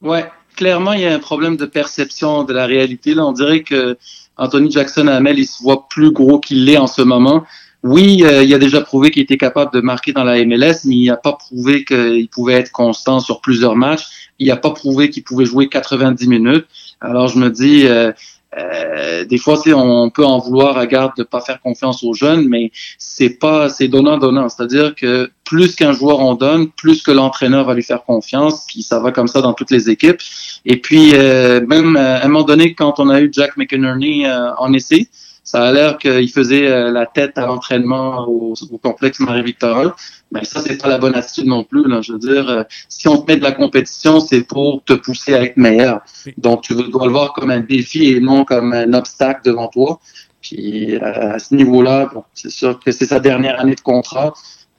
Ouais, 0.00 0.24
clairement, 0.56 0.92
il 0.92 1.00
y 1.00 1.06
a 1.06 1.14
un 1.14 1.18
problème 1.18 1.56
de 1.56 1.66
perception 1.66 2.44
de 2.44 2.52
la 2.52 2.66
réalité. 2.66 3.14
Là, 3.14 3.26
on 3.26 3.32
dirait 3.32 3.62
que 3.62 3.96
Anthony 4.36 4.70
Jackson 4.70 5.06
Hamel, 5.06 5.38
il 5.38 5.46
se 5.46 5.62
voit 5.62 5.88
plus 5.88 6.10
gros 6.10 6.40
qu'il 6.40 6.64
l'est 6.64 6.78
en 6.78 6.86
ce 6.86 7.02
moment. 7.02 7.44
Oui, 7.82 8.24
euh, 8.24 8.42
il 8.42 8.54
a 8.54 8.58
déjà 8.58 8.80
prouvé 8.80 9.10
qu'il 9.10 9.22
était 9.22 9.36
capable 9.36 9.70
de 9.72 9.80
marquer 9.80 10.12
dans 10.12 10.24
la 10.24 10.42
MLS, 10.44 10.86
mais 10.86 10.94
il 10.94 11.06
n'a 11.06 11.18
pas 11.18 11.34
prouvé 11.34 11.84
qu'il 11.84 12.28
pouvait 12.30 12.54
être 12.54 12.72
constant 12.72 13.20
sur 13.20 13.42
plusieurs 13.42 13.76
matchs. 13.76 14.30
Il 14.38 14.48
n'a 14.48 14.56
pas 14.56 14.70
prouvé 14.70 15.10
qu'il 15.10 15.22
pouvait 15.22 15.44
jouer 15.44 15.68
90 15.68 16.26
minutes. 16.28 16.66
Alors 17.02 17.28
je 17.28 17.38
me 17.38 17.50
dis, 17.50 17.86
euh, 17.86 18.10
euh, 18.58 19.24
des 19.24 19.38
fois, 19.38 19.60
on 19.74 20.10
peut 20.10 20.24
en 20.24 20.38
vouloir 20.38 20.76
à 20.76 20.86
garde 20.86 21.12
de 21.16 21.22
pas 21.22 21.40
faire 21.40 21.60
confiance 21.60 22.02
aux 22.04 22.14
jeunes, 22.14 22.48
mais 22.48 22.70
c'est 22.98 23.30
pas, 23.38 23.68
c'est 23.68 23.88
donnant 23.88 24.18
donnant. 24.18 24.48
C'est-à-dire 24.48 24.94
que 24.94 25.30
plus 25.44 25.74
qu'un 25.74 25.92
joueur 25.92 26.20
en 26.20 26.34
donne, 26.34 26.70
plus 26.70 27.02
que 27.02 27.10
l'entraîneur 27.10 27.64
va 27.64 27.74
lui 27.74 27.82
faire 27.82 28.04
confiance, 28.04 28.64
puis 28.66 28.82
ça 28.82 28.98
va 29.00 29.12
comme 29.12 29.28
ça 29.28 29.40
dans 29.40 29.52
toutes 29.52 29.70
les 29.70 29.90
équipes. 29.90 30.20
Et 30.64 30.80
puis 30.80 31.12
euh, 31.14 31.64
même 31.66 31.96
à 31.96 32.24
un 32.24 32.28
moment 32.28 32.44
donné, 32.44 32.74
quand 32.74 32.98
on 32.98 33.08
a 33.08 33.20
eu 33.20 33.28
Jack 33.32 33.56
McInerney 33.56 34.26
euh, 34.26 34.54
en 34.56 34.72
essai, 34.72 35.08
ça 35.44 35.62
a 35.62 35.72
l'air 35.72 35.98
qu'il 35.98 36.30
faisait 36.30 36.66
euh, 36.66 36.90
la 36.90 37.04
tête 37.04 37.36
à 37.36 37.46
l'entraînement 37.46 38.26
au, 38.26 38.54
complexe 38.82 39.20
Marie-Victorin. 39.20 39.94
Mais 40.32 40.44
ça, 40.44 40.60
c'est 40.60 40.80
pas 40.80 40.88
la 40.88 40.98
bonne 40.98 41.14
attitude 41.14 41.46
non 41.46 41.64
plus. 41.64 41.86
Là. 41.86 42.00
Je 42.00 42.14
veux 42.14 42.18
dire, 42.18 42.48
euh, 42.48 42.62
si 42.88 43.08
on 43.08 43.18
te 43.18 43.30
met 43.30 43.36
de 43.36 43.42
la 43.42 43.52
compétition, 43.52 44.20
c'est 44.20 44.42
pour 44.42 44.82
te 44.84 44.94
pousser 44.94 45.34
à 45.34 45.42
être 45.42 45.58
meilleur. 45.58 46.00
Donc, 46.38 46.62
tu 46.62 46.74
dois 46.74 47.06
le 47.06 47.12
voir 47.12 47.34
comme 47.34 47.50
un 47.50 47.60
défi 47.60 48.06
et 48.06 48.20
non 48.20 48.44
comme 48.44 48.72
un 48.72 48.92
obstacle 48.94 49.42
devant 49.44 49.68
toi. 49.68 50.00
Puis 50.40 50.96
euh, 50.96 51.34
à 51.34 51.38
ce 51.38 51.54
niveau-là, 51.54 52.10
bon, 52.12 52.24
c'est 52.34 52.50
sûr 52.50 52.78
que 52.78 52.90
c'est 52.90 53.06
sa 53.06 53.20
dernière 53.20 53.60
année 53.60 53.74
de 53.74 53.80
contrat. 53.80 54.32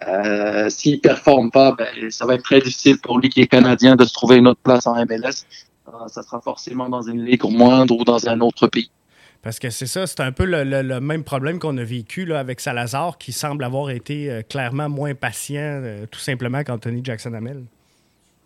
Euh, 0.08 0.70
S'il 0.70 1.00
performe 1.00 1.52
pas, 1.52 1.72
ben, 1.72 2.12
ça 2.12 2.26
va 2.26 2.36
être 2.36 2.44
très 2.44 2.60
difficile 2.60 3.00
pour 3.00 3.20
lui 3.20 3.30
qui 3.30 3.42
est 3.42 3.48
canadien 3.48 3.96
de 3.96 4.06
se 4.06 4.14
trouver 4.14 4.38
une 4.38 4.48
autre 4.48 4.60
place 4.62 4.86
en 4.86 4.96
MLS. 5.06 5.46
ça 6.08 6.22
sera 6.22 6.42
forcément 6.42 6.90
dans 6.90 7.02
une 7.02 7.24
ligue 7.24 7.44
moindre 7.46 7.96
ou 7.98 8.04
dans 8.04 8.28
un 8.28 8.42
autre 8.42 8.68
pays. 8.68 8.92
Parce 9.46 9.60
que 9.60 9.70
c'est 9.70 9.86
ça, 9.86 10.08
c'est 10.08 10.22
un 10.22 10.32
peu 10.32 10.44
le, 10.44 11.00
même 11.00 11.24
problème 11.24 11.60
qu'on 11.60 11.78
a 11.78 11.84
vécu 11.84 12.26
là, 12.26 12.40
avec 12.40 12.60
Salazar, 12.60 13.20
qui 13.20 13.32
semble 13.32 13.64
avoir 13.64 13.92
été 13.92 14.32
euh, 14.32 14.42
clairement 14.42 14.90
moins 14.90 15.14
patient, 15.14 15.82
euh, 15.84 16.08
tout 16.10 16.20
simplement, 16.20 16.64
qu'Anthony 16.64 17.02
Jackson 17.04 17.32
Hamel. 17.32 17.64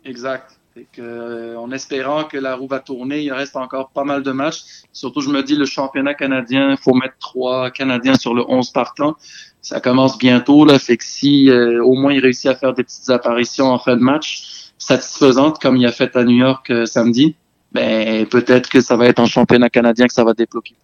Exact. 0.03 0.59
euh, 0.99 1.55
en 1.55 1.71
espérant 1.71 2.25
que 2.25 2.37
la 2.37 2.53
roue 2.57 2.67
va 2.67 2.81
tourner, 2.81 3.21
il 3.21 3.31
reste 3.31 3.55
encore 3.55 3.91
pas 3.91 4.03
mal 4.03 4.23
de 4.23 4.31
matchs. 4.33 4.63
Surtout, 4.91 5.21
je 5.21 5.29
me 5.29 5.41
dis, 5.41 5.55
le 5.55 5.63
championnat 5.63 6.15
canadien, 6.15 6.71
il 6.71 6.77
faut 6.77 6.93
mettre 6.93 7.15
trois 7.21 7.71
Canadiens 7.71 8.15
sur 8.15 8.33
le 8.33 8.43
11 8.45 8.69
partant. 8.71 9.15
Ça 9.61 9.79
commence 9.79 10.17
bientôt, 10.17 10.65
là. 10.65 10.79
Fait 10.79 10.97
que 10.97 11.05
si 11.05 11.49
au 11.49 11.93
moins 11.93 12.11
il 12.11 12.19
réussit 12.19 12.47
à 12.47 12.55
faire 12.55 12.73
des 12.73 12.83
petites 12.83 13.09
apparitions 13.09 13.67
en 13.67 13.79
fin 13.79 13.95
de 13.95 14.01
match 14.01 14.73
satisfaisantes, 14.77 15.61
comme 15.61 15.77
il 15.77 15.85
a 15.85 15.93
fait 15.93 16.13
à 16.17 16.25
New 16.25 16.35
York 16.35 16.69
samedi, 16.85 17.35
ben 17.71 18.25
peut-être 18.25 18.69
que 18.69 18.81
ça 18.81 18.97
va 18.97 19.05
être 19.05 19.19
en 19.19 19.27
championnat 19.27 19.69
canadien 19.69 20.05
que 20.05 20.13
ça 20.13 20.25
va 20.25 20.33
débloquer. 20.33 20.75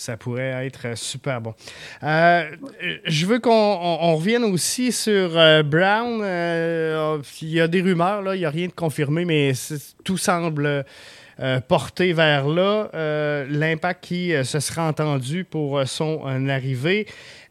Ça 0.00 0.16
pourrait 0.16 0.64
être 0.64 0.96
super 0.96 1.42
bon. 1.42 1.52
Euh, 2.02 2.48
je 3.04 3.26
veux 3.26 3.38
qu'on 3.38 4.14
revienne 4.14 4.44
aussi 4.44 4.92
sur 4.92 5.36
euh, 5.36 5.62
Brown. 5.62 6.22
Euh, 6.22 7.18
il 7.42 7.50
y 7.50 7.60
a 7.60 7.68
des 7.68 7.82
rumeurs, 7.82 8.22
là, 8.22 8.34
il 8.34 8.38
n'y 8.38 8.46
a 8.46 8.50
rien 8.50 8.68
de 8.68 8.72
confirmé, 8.72 9.26
mais 9.26 9.52
tout 10.02 10.16
semble 10.16 10.86
porter 11.68 12.12
vers 12.12 12.48
là. 12.48 12.90
L'impact 13.48 14.04
qui 14.04 14.32
se 14.44 14.60
sera 14.60 14.88
entendu 14.88 15.44
pour 15.44 15.82
son 15.86 16.48
arrivée. 16.48 17.06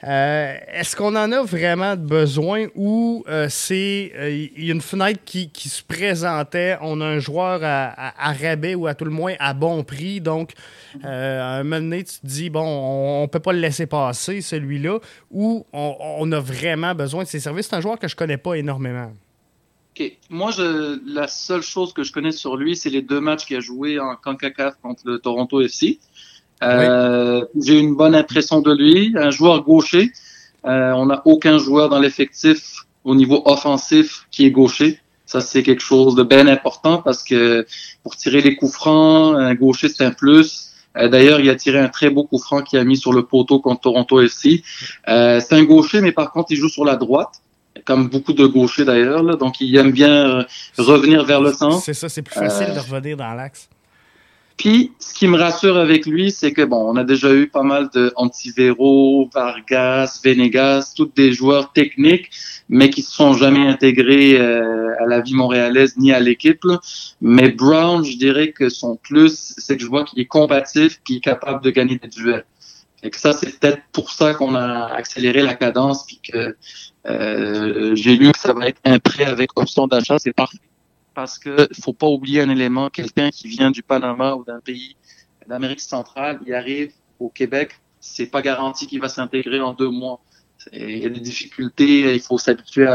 Euh, 0.05 0.55
est-ce 0.67 0.95
qu'on 0.95 1.13
en 1.17 1.29
a 1.33 1.43
vraiment 1.43 1.97
besoin 1.97 2.67
ou 2.73 3.25
euh, 3.27 3.47
c'est 3.49 4.13
il 4.55 4.65
y 4.65 4.71
a 4.71 4.73
une 4.73 4.81
fenêtre 4.81 5.19
qui, 5.25 5.51
se 5.55 5.83
présentait, 5.83 6.77
on 6.81 7.01
a 7.01 7.05
un 7.05 7.19
joueur 7.19 7.59
à, 7.63 8.33
rabais 8.33 8.75
ou 8.75 8.87
à 8.87 8.95
tout 8.95 9.03
le 9.03 9.11
moins 9.11 9.33
à 9.39 9.53
bon 9.53 9.83
prix, 9.83 10.21
donc 10.21 10.53
euh, 11.03 11.41
à 11.41 11.59
un 11.59 11.63
moment 11.63 11.81
donné, 11.81 12.05
tu 12.05 12.19
te 12.19 12.25
dis, 12.25 12.49
bon, 12.49 12.63
on 12.63 13.23
ne 13.23 13.27
peut 13.27 13.41
pas 13.41 13.51
le 13.51 13.59
laisser 13.59 13.87
passer, 13.87 14.39
celui-là, 14.39 14.99
ou 15.31 15.65
on, 15.73 16.31
a 16.31 16.39
vraiment 16.39 16.95
besoin 16.95 17.23
de 17.23 17.27
ses 17.27 17.41
services? 17.41 17.67
C'est 17.69 17.75
un 17.75 17.81
joueur 17.81 17.99
que 17.99 18.07
je 18.07 18.15
connais 18.15 18.37
pas 18.37 18.53
énormément. 18.53 19.11
Moi, 20.29 20.51
je, 20.51 20.99
la 21.05 21.27
seule 21.27 21.61
chose 21.61 21.93
que 21.93 22.03
je 22.03 22.11
connais 22.11 22.31
sur 22.31 22.57
lui, 22.57 22.75
c'est 22.75 22.89
les 22.89 23.01
deux 23.01 23.19
matchs 23.19 23.45
qu'il 23.45 23.57
a 23.57 23.59
joué 23.59 23.99
en 23.99 24.15
CONCACAF 24.15 24.75
contre 24.81 25.01
le 25.05 25.19
Toronto 25.19 25.61
FC. 25.61 25.99
Euh, 26.63 27.45
J'ai 27.59 27.79
une 27.79 27.95
bonne 27.95 28.15
impression 28.15 28.61
de 28.61 28.73
lui. 28.73 29.13
Un 29.17 29.31
joueur 29.31 29.63
gaucher. 29.63 30.11
Euh, 30.65 30.91
on 30.91 31.05
n'a 31.05 31.21
aucun 31.25 31.57
joueur 31.57 31.89
dans 31.89 31.99
l'effectif 31.99 32.85
au 33.03 33.15
niveau 33.15 33.41
offensif 33.45 34.27
qui 34.31 34.45
est 34.45 34.51
gaucher. 34.51 34.99
Ça, 35.25 35.41
c'est 35.41 35.63
quelque 35.63 35.83
chose 35.83 36.15
de 36.15 36.23
bien 36.23 36.47
important 36.47 37.01
parce 37.01 37.23
que 37.23 37.65
pour 38.03 38.15
tirer 38.15 38.41
les 38.41 38.55
coups 38.55 38.73
francs, 38.73 39.35
un 39.37 39.53
gaucher, 39.53 39.87
c'est 39.87 40.03
un 40.03 40.11
plus. 40.11 40.71
Euh, 40.97 41.07
D'ailleurs, 41.07 41.39
il 41.39 41.49
a 41.49 41.55
tiré 41.55 41.79
un 41.79 41.87
très 41.87 42.09
beau 42.09 42.23
coup 42.23 42.39
franc 42.39 42.61
qu'il 42.61 42.79
a 42.79 42.83
mis 42.83 42.97
sur 42.97 43.13
le 43.13 43.23
poteau 43.23 43.59
contre 43.59 43.81
Toronto 43.81 44.19
FC. 44.21 44.63
Euh, 45.07 45.39
c'est 45.39 45.55
un 45.55 45.63
gaucher, 45.63 46.01
mais 46.01 46.11
par 46.11 46.31
contre, 46.31 46.51
il 46.51 46.57
joue 46.57 46.69
sur 46.69 46.83
la 46.83 46.95
droite. 46.95 47.41
Comme 47.89 48.07
beaucoup 48.07 48.33
de 48.33 48.45
gauchers 48.45 48.85
d'ailleurs. 48.85 49.23
Donc, 49.35 49.59
il 49.61 49.75
aime 49.75 49.91
bien 49.91 50.45
revenir 50.77 51.25
vers 51.25 51.41
le 51.41 51.51
centre. 51.51 51.81
C'est 51.81 51.95
ça, 51.95 52.07
c'est 52.07 52.21
plus 52.21 52.35
facile 52.35 52.67
de 52.75 52.79
revenir 52.79 53.17
dans 53.17 53.33
l'axe. 53.33 53.67
Puis, 54.57 54.91
ce 54.99 55.13
qui 55.15 55.25
me 55.27 55.35
rassure 55.35 55.75
avec 55.75 56.05
lui, 56.05 56.29
c'est 56.29 56.51
que 56.51 56.61
bon, 56.61 56.81
on 56.91 56.97
a 56.97 57.03
déjà 57.03 57.33
eu 57.33 57.47
pas 57.47 57.63
mal 57.63 57.89
de 57.95 58.13
Antivero, 58.15 59.27
Vargas, 59.33 60.19
Venegas, 60.23 60.93
tous 60.95 61.09
des 61.15 61.31
joueurs 61.33 61.71
techniques, 61.71 62.29
mais 62.67 62.91
qui 62.91 63.01
se 63.01 63.11
sont 63.11 63.33
jamais 63.33 63.65
intégrés 63.65 64.39
euh, 64.39 64.93
à 65.01 65.07
la 65.07 65.21
vie 65.21 65.33
montréalaise 65.33 65.97
ni 65.97 66.11
à 66.11 66.19
l'équipe. 66.19 66.67
Mais 67.21 67.49
Brown, 67.49 68.05
je 68.05 68.17
dirais 68.17 68.51
que 68.51 68.69
son 68.69 68.97
plus, 68.97 69.55
c'est 69.57 69.77
que 69.77 69.81
je 69.81 69.87
vois 69.87 70.03
qu'il 70.03 70.19
est 70.19 70.27
combatif, 70.27 71.01
qu'il 71.03 71.17
est 71.17 71.21
capable 71.21 71.63
de 71.63 71.71
gagner 71.71 71.97
des 71.97 72.09
duels. 72.09 72.45
Et 73.03 73.09
que 73.09 73.17
ça, 73.17 73.33
c'est 73.33 73.59
peut-être 73.59 73.81
pour 73.91 74.11
ça 74.11 74.33
qu'on 74.33 74.55
a 74.55 74.93
accéléré 74.93 75.41
la 75.41 75.55
cadence, 75.55 76.05
puis 76.05 76.19
que 76.21 76.55
euh, 77.07 77.95
j'ai 77.95 78.15
lu 78.15 78.31
que 78.31 78.39
ça 78.39 78.53
va 78.53 78.67
être 78.67 78.81
un 78.83 78.99
prêt 78.99 79.25
avec 79.25 79.57
option 79.57 79.87
d'achat, 79.87 80.19
c'est 80.19 80.33
parfait 80.33 80.59
parce 81.19 81.37
que 81.37 81.67
faut 81.81 81.91
pas 81.91 82.07
oublier 82.07 82.39
un 82.39 82.49
élément, 82.49 82.89
quelqu'un 82.89 83.29
qui 83.29 83.49
vient 83.49 83.71
du 83.71 83.83
Panama 83.83 84.35
ou 84.35 84.45
d'un 84.45 84.61
pays 84.61 84.95
d'Amérique 85.47 85.81
centrale, 85.81 86.39
il 86.45 86.53
arrive 86.53 86.93
au 87.19 87.27
Québec, 87.27 87.77
c'est 87.99 88.27
pas 88.27 88.41
garanti 88.41 88.87
qu'il 88.87 89.01
va 89.01 89.09
s'intégrer 89.09 89.59
en 89.59 89.73
deux 89.73 89.89
mois. 89.89 90.21
Il 90.71 90.97
y 90.97 91.05
a 91.05 91.09
des 91.09 91.19
difficultés, 91.19 92.15
il 92.15 92.21
faut 92.21 92.37
s'habituer 92.37 92.87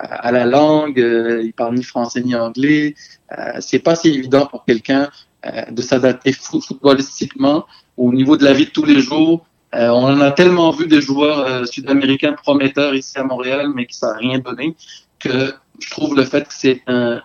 à, 0.00 0.32
la 0.32 0.46
langue, 0.46 0.98
euh, 0.98 1.44
il 1.44 1.52
parle 1.52 1.76
ni 1.76 1.84
français 1.84 2.22
ni 2.22 2.34
anglais. 2.34 2.96
Euh, 3.38 3.58
c'est 3.60 3.78
pas 3.78 3.94
si 3.94 4.08
évident 4.08 4.46
pour 4.46 4.64
quelqu'un 4.64 5.08
euh, 5.46 5.70
de 5.70 5.82
s'adapter 5.82 6.32
footballistiquement 6.32 7.66
au 8.04 8.12
niveau 8.12 8.36
de 8.36 8.44
la 8.44 8.52
vie 8.52 8.66
de 8.66 8.70
tous 8.70 8.84
les 8.84 9.00
jours. 9.00 9.46
on 9.72 10.04
en 10.14 10.20
a 10.20 10.32
tellement 10.32 10.70
vu 10.78 10.86
des 10.86 11.02
joueurs 11.08 11.66
sud-américains 11.66 12.34
prometteurs 12.46 12.94
ici 12.94 13.18
à 13.18 13.24
Montréal, 13.24 13.70
mais 13.74 13.86
qui 13.86 13.96
ça 13.96 14.08
n'a 14.12 14.18
rien 14.18 14.38
donné, 14.38 14.74
que 15.18 15.54
je 15.78 15.90
trouve 15.90 16.16
le 16.16 16.24
fait 16.24 16.44
que 16.48 16.54
c'est 16.62 16.82
un, 16.86 17.20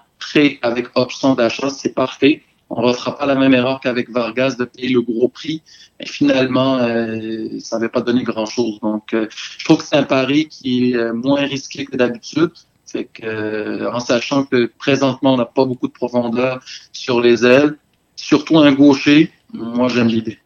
avec 0.61 0.87
option 0.95 1.35
d'achat, 1.35 1.69
c'est 1.69 1.93
parfait. 1.93 2.41
On 2.69 2.81
ne 2.81 2.87
refera 2.87 3.17
pas 3.17 3.25
la 3.25 3.35
même 3.35 3.53
erreur 3.53 3.79
qu'avec 3.79 4.09
Vargas 4.09 4.55
de 4.57 4.65
payer 4.65 4.89
le 4.89 5.01
gros 5.01 5.27
prix. 5.27 5.61
Et 5.99 6.05
finalement, 6.05 6.77
euh, 6.79 7.59
ça 7.59 7.77
n'avait 7.77 7.89
pas 7.89 8.01
donné 8.01 8.23
grand-chose. 8.23 8.79
Donc, 8.81 9.13
euh, 9.13 9.27
je 9.29 9.63
trouve 9.65 9.77
que 9.77 9.83
c'est 9.83 9.95
un 9.95 10.03
pari 10.03 10.47
qui 10.47 10.91
est 10.91 10.95
euh, 10.95 11.13
moins 11.13 11.41
risqué 11.41 11.85
que 11.85 11.95
d'habitude. 11.95 12.51
C'est 12.85 13.05
que, 13.05 13.87
en 13.91 13.99
sachant 13.99 14.45
que 14.45 14.71
présentement, 14.79 15.35
on 15.35 15.37
n'a 15.37 15.45
pas 15.45 15.65
beaucoup 15.65 15.87
de 15.87 15.93
profondeur 15.93 16.63
sur 16.91 17.21
les 17.21 17.45
ailes, 17.45 17.77
surtout 18.15 18.57
un 18.57 18.71
gaucher, 18.73 19.31
moi, 19.53 19.87
j'aime 19.87 20.07
l'idée. 20.07 20.39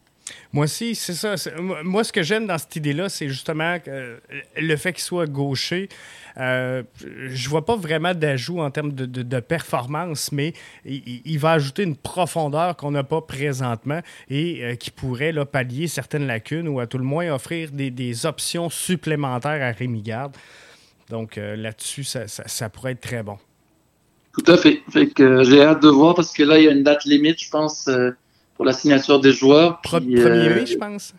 Moi 0.52 0.66
aussi, 0.66 0.96
c'est 0.96 1.14
ça. 1.14 1.36
Moi, 1.84 2.04
ce 2.04 2.12
que 2.12 2.24
j'aime 2.24 2.48
dans 2.48 2.58
cette 2.58 2.76
idée-là, 2.76 3.08
c'est 3.10 3.30
justement 3.30 3.78
le 4.58 4.76
fait 4.78 4.94
qu'il 4.94 5.04
soit 5.04 5.28
gaucher. 5.28 5.90
Euh, 6.40 6.84
je 6.98 7.50
vois 7.50 7.66
pas 7.66 7.76
vraiment 7.76 8.14
d'ajout 8.14 8.60
en 8.60 8.72
termes 8.72 8.94
de, 8.94 9.40
performance, 9.40 10.32
mais 10.32 10.54
il, 10.86 11.38
va 11.38 11.52
ajouter 11.52 11.84
une 11.84 11.96
profondeur 11.96 12.76
qu'on 12.76 12.92
n'a 12.92 13.04
pas 13.04 13.22
présentement 13.22 14.00
et 14.30 14.64
euh, 14.64 14.76
qui 14.76 14.92
pourrait 14.92 15.34
pallier 15.46 15.88
certaines 15.88 16.28
lacunes 16.28 16.68
ou 16.68 16.80
à 16.80 16.88
tout 16.88 16.98
le 16.98 17.04
moins 17.04 17.34
offrir 17.34 17.70
des, 17.72 18.26
options 18.26 18.70
supplémentaires 18.70 19.62
à 19.62 19.72
Rémi 19.72 20.02
Garde. 20.02 20.36
Donc 21.10 21.38
euh, 21.38 21.56
là-dessus, 21.56 22.04
ça, 22.04 22.70
pourrait 22.70 22.94
être 22.94 23.02
très 23.02 23.24
bon. 23.24 23.38
Tout 24.34 24.52
à 24.52 24.58
fait. 24.58 24.82
j'ai 24.96 25.62
hâte 25.62 25.82
de 25.82 25.90
voir 25.90 26.16
parce 26.16 26.32
que 26.32 26.44
là, 26.44 26.60
il 26.60 26.66
y 26.66 26.68
a 26.68 26.72
une 26.72 26.84
date 26.84 27.06
limite, 27.06 27.42
je 27.42 27.50
pense, 27.50 27.90
pour 28.60 28.66
la 28.66 28.74
signature 28.74 29.22
des 29.22 29.32
joueurs. 29.32 29.80
Premier 29.80 30.50
mai, 30.50 30.66
je 30.66 30.76
pense. 30.76 31.14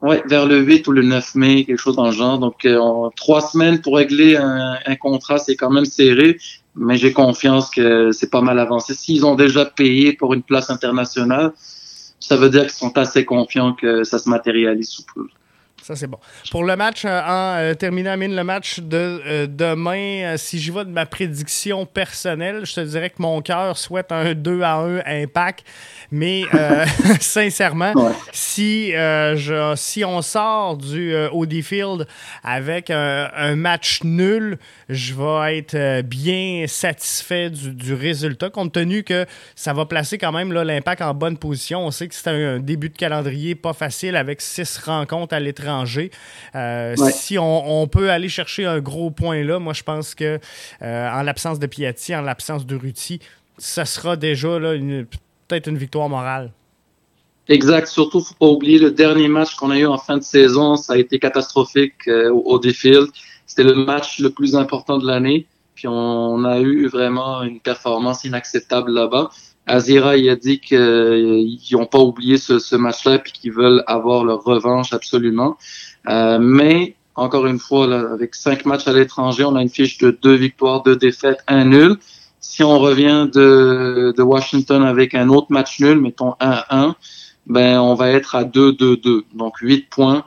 Oui, 0.00 0.16
vers 0.24 0.46
le 0.46 0.60
8 0.60 0.88
ou 0.88 0.92
le 0.92 1.02
9 1.02 1.34
mai, 1.34 1.64
quelque 1.66 1.76
chose 1.78 1.96
dans 1.96 2.06
le 2.06 2.12
genre. 2.12 2.38
Donc, 2.38 2.64
euh, 2.64 2.78
trois 3.16 3.42
semaines 3.42 3.82
pour 3.82 3.96
régler 3.96 4.34
un, 4.36 4.78
un 4.82 4.96
contrat, 4.96 5.36
c'est 5.36 5.56
quand 5.56 5.68
même 5.68 5.84
serré, 5.84 6.38
mais 6.74 6.96
j'ai 6.96 7.12
confiance 7.12 7.68
que 7.68 8.12
c'est 8.12 8.30
pas 8.30 8.40
mal 8.40 8.58
avancé. 8.58 8.94
S'ils 8.94 9.26
ont 9.26 9.34
déjà 9.34 9.66
payé 9.66 10.14
pour 10.14 10.32
une 10.32 10.42
place 10.42 10.70
internationale, 10.70 11.52
ça 12.18 12.36
veut 12.38 12.48
dire 12.48 12.62
qu'ils 12.62 12.70
sont 12.70 12.96
assez 12.96 13.26
confiants 13.26 13.74
que 13.74 14.02
ça 14.02 14.18
se 14.18 14.30
matérialise 14.30 14.88
sous 14.88 15.04
peu. 15.14 15.26
Ça, 15.82 15.96
c'est 15.96 16.06
bon. 16.06 16.18
Pour 16.50 16.64
le 16.64 16.76
match, 16.76 17.04
euh, 17.04 17.20
en 17.20 17.56
euh, 17.58 17.74
terminant, 17.74 18.12
Amine, 18.12 18.34
le 18.34 18.44
match 18.44 18.80
de 18.80 19.46
demain, 19.46 20.36
si 20.36 20.58
j'y 20.58 20.70
vais 20.70 20.84
de 20.84 20.90
ma 20.90 21.06
prédiction 21.06 21.86
personnelle, 21.86 22.66
je 22.66 22.74
te 22.74 22.80
dirais 22.80 23.10
que 23.10 23.20
mon 23.22 23.40
cœur 23.40 23.76
souhaite 23.78 24.12
un 24.12 24.34
2 24.34 24.62
à 24.62 24.74
1 24.74 25.02
impact. 25.06 25.64
Mais 26.10 26.44
euh, 26.54 26.86
sincèrement, 27.20 27.92
si, 28.32 28.94
euh, 28.94 29.36
je, 29.36 29.74
si 29.76 30.04
on 30.04 30.22
sort 30.22 30.76
du 30.78 31.14
euh, 31.14 31.28
Field 31.62 32.06
avec 32.42 32.90
un, 32.90 33.56
match 33.56 34.02
nul, 34.04 34.58
je 34.88 35.14
vais 35.14 35.58
être 35.58 36.02
bien 36.02 36.64
satisfait 36.66 37.50
du, 37.50 37.94
résultat, 37.94 38.50
compte 38.50 38.72
tenu 38.72 39.02
que 39.02 39.26
ça 39.54 39.72
va 39.72 39.84
placer 39.84 40.18
quand 40.18 40.32
même 40.32 40.52
l'impact 40.52 41.02
en 41.02 41.14
bonne 41.14 41.36
position. 41.36 41.86
On 41.86 41.90
sait 41.90 42.08
que 42.08 42.14
c'est 42.14 42.28
un, 42.28 42.58
début 42.58 42.88
de 42.88 42.96
calendrier 42.96 43.54
pas 43.54 43.72
facile 43.72 44.16
avec 44.16 44.40
six 44.40 44.78
rencontres 44.78 45.34
à 45.34 45.40
l'étranger. 45.40 45.67
Si 46.96 47.38
on, 47.38 47.88
peut 47.88 48.10
aller 48.10 48.28
chercher 48.28 48.66
un 48.66 48.80
gros 48.80 49.10
point 49.10 49.42
là, 49.44 49.58
moi 49.58 49.72
je 49.72 49.82
pense 49.82 50.14
que 50.14 50.38
en 50.80 51.22
l'absence 51.22 51.58
de 51.58 51.66
Piatti, 51.66 52.14
en 52.14 52.22
l'absence 52.22 52.66
de 52.66 52.76
Ruti, 52.76 53.20
ça 53.58 53.84
sera 53.84 54.16
déjà 54.16 54.58
là, 54.58 54.74
une 54.74 55.06
peut-être 55.48 55.66
une 55.66 55.78
victoire 55.78 56.08
morale. 56.08 56.52
Exact. 57.48 57.86
Surtout, 57.88 58.20
faut 58.20 58.34
pas 58.34 58.46
oublier 58.46 58.78
le 58.78 58.90
dernier 58.90 59.28
match 59.28 59.54
qu'on 59.54 59.70
a 59.70 59.78
eu 59.78 59.86
en 59.86 59.96
fin 59.96 60.18
de 60.18 60.22
saison. 60.22 60.76
Ça 60.76 60.92
a 60.92 60.96
été 60.98 61.18
catastrophique 61.18 62.06
euh, 62.06 62.30
au 62.30 62.58
Defield. 62.58 63.08
C'était 63.46 63.64
le 63.64 63.74
match 63.74 64.20
le 64.20 64.30
plus 64.30 64.54
important 64.54 64.98
de 64.98 65.06
l'année. 65.06 65.46
Puis 65.74 65.88
on 65.88 66.44
a 66.44 66.60
eu 66.60 66.88
vraiment 66.88 67.42
une 67.42 67.60
performance 67.60 68.24
inacceptable 68.24 68.90
là-bas. 68.90 69.30
Azira, 69.68 70.16
il 70.16 70.28
a 70.28 70.36
dit 70.36 70.60
qu'ils 70.60 71.58
n'ont 71.72 71.86
pas 71.86 71.98
oublié 71.98 72.38
ce, 72.38 72.76
match-là 72.76 73.18
puis 73.18 73.32
qu'ils 73.32 73.52
veulent 73.52 73.84
avoir 73.86 74.24
leur 74.24 74.42
revanche 74.42 74.92
absolument. 74.92 75.56
Euh, 76.08 76.38
mais 76.40 76.96
encore 77.14 77.46
une 77.46 77.58
fois, 77.58 77.92
avec 78.12 78.34
cinq 78.34 78.64
matchs 78.64 78.86
à 78.86 78.92
l'étranger, 78.92 79.44
on 79.44 79.56
a 79.56 79.62
une 79.62 79.68
fiche 79.68 79.98
de 79.98 80.10
deux 80.10 80.34
victoires, 80.34 80.82
deux 80.82 80.96
défaites, 80.96 81.38
un 81.48 81.64
nul. 81.64 81.96
Si 82.40 82.62
on 82.62 82.78
revient 82.78 83.28
de, 83.32 84.14
Washington 84.18 84.84
avec 84.84 85.14
un 85.14 85.28
autre 85.28 85.48
match 85.50 85.80
nul, 85.80 86.00
mettons 86.00 86.34
1-1, 86.40 86.94
ben 87.46 87.80
on 87.80 87.94
va 87.94 88.10
être 88.10 88.36
à 88.36 88.44
2-2-2. 88.44 89.24
Donc 89.34 89.58
8 89.58 89.90
points 89.90 90.24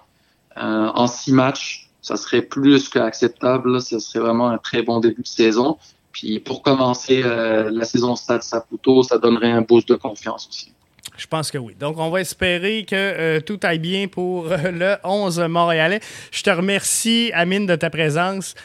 euh, 0.58 0.88
en 0.94 1.08
6 1.08 1.32
matchs. 1.32 1.90
Ça 2.02 2.18
serait 2.18 2.42
plus 2.42 2.90
qu'acceptable. 2.90 3.80
Ça 3.82 4.00
serait 4.00 4.20
vraiment 4.20 4.50
un 4.50 4.58
très 4.58 4.82
bon 4.82 5.00
début 5.00 5.22
de 5.22 5.28
saison. 5.28 5.78
Puis 6.12 6.40
pour 6.40 6.62
commencer 6.62 7.22
euh, 7.24 7.70
la 7.72 7.86
saison 7.86 8.16
Stade 8.16 8.44
Saputo, 8.44 9.04
ça 9.04 9.18
donnerait 9.18 9.52
un 9.52 9.62
boost 9.62 9.88
de 9.90 9.96
confiance 9.96 10.48
aussi. 10.50 10.72
Je 11.18 11.28
pense 11.28 11.52
que 11.52 11.58
oui. 11.58 11.76
Donc, 11.80 11.98
on 11.98 12.10
va 12.10 12.22
espérer 12.22 12.86
que 12.88 12.96
euh, 12.96 13.40
tout 13.42 13.60
aille 13.64 13.80
bien 13.80 14.08
pour 14.08 14.48
le 14.48 14.96
11 15.04 15.40
Montréalais. 15.50 16.00
Je 16.32 16.44
te 16.44 16.50
remercie, 16.50 17.32
Amine, 17.34 17.66
de 17.66 17.76
ta 17.76 17.90
présence. 17.90 18.56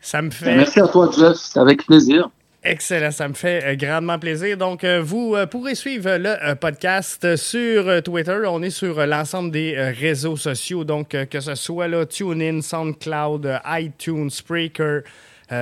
Ça 0.00 0.20
me 0.20 0.30
fait. 0.30 0.56
Merci 0.56 0.80
à 0.80 0.88
toi, 0.88 1.10
Jeff. 1.16 1.36
C'est 1.36 1.58
avec 1.58 1.86
plaisir. 1.86 2.28
Excellent, 2.66 3.10
ça 3.10 3.28
me 3.28 3.34
fait 3.34 3.62
euh, 3.62 3.76
grandement 3.76 4.18
plaisir. 4.18 4.56
Donc, 4.56 4.84
euh, 4.84 5.02
vous 5.04 5.34
euh, 5.34 5.44
pourrez 5.44 5.74
suivre 5.74 6.16
le 6.16 6.54
podcast 6.54 7.36
sur 7.36 8.02
Twitter. 8.02 8.40
On 8.46 8.62
est 8.62 8.70
sur 8.70 9.04
l'ensemble 9.06 9.50
des 9.50 9.76
réseaux 9.78 10.38
sociaux, 10.38 10.82
donc 10.82 11.08
que 11.10 11.40
ce 11.40 11.54
soit 11.54 11.88
là, 11.88 12.06
TuneIn, 12.06 12.62
SoundCloud, 12.62 13.60
iTunes, 13.66 14.30
Spreaker, 14.30 15.02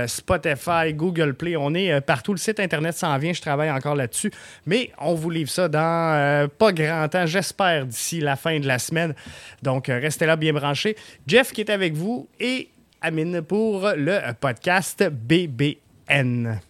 Spotify, 0.07 0.92
Google 0.94 1.35
Play. 1.35 1.57
On 1.57 1.74
est 1.74 2.00
partout. 2.00 2.33
Le 2.33 2.38
site 2.38 2.61
Internet 2.61 2.94
s'en 2.94 3.16
vient. 3.18 3.33
Je 3.33 3.40
travaille 3.40 3.70
encore 3.70 3.94
là-dessus. 3.94 4.31
Mais 4.66 4.90
on 4.98 5.14
vous 5.14 5.31
livre 5.31 5.50
ça 5.50 5.68
dans 5.68 6.48
pas 6.59 6.72
grand 6.72 7.09
temps, 7.09 7.26
j'espère, 7.26 7.87
d'ici 7.87 8.20
la 8.20 8.37
fin 8.37 8.59
de 8.61 8.66
la 8.66 8.78
semaine. 8.78 9.14
Donc, 9.62 9.87
restez 9.88 10.26
là 10.26 10.37
bien 10.37 10.52
branchés. 10.52 10.96
Jeff 11.26 11.52
qui 11.52 11.62
est 11.62 11.70
avec 11.70 11.94
vous 11.94 12.28
et 12.40 12.68
Amine 13.00 13.42
pour 13.42 13.88
le 13.96 14.20
podcast 14.40 15.05
BBN. 15.11 16.61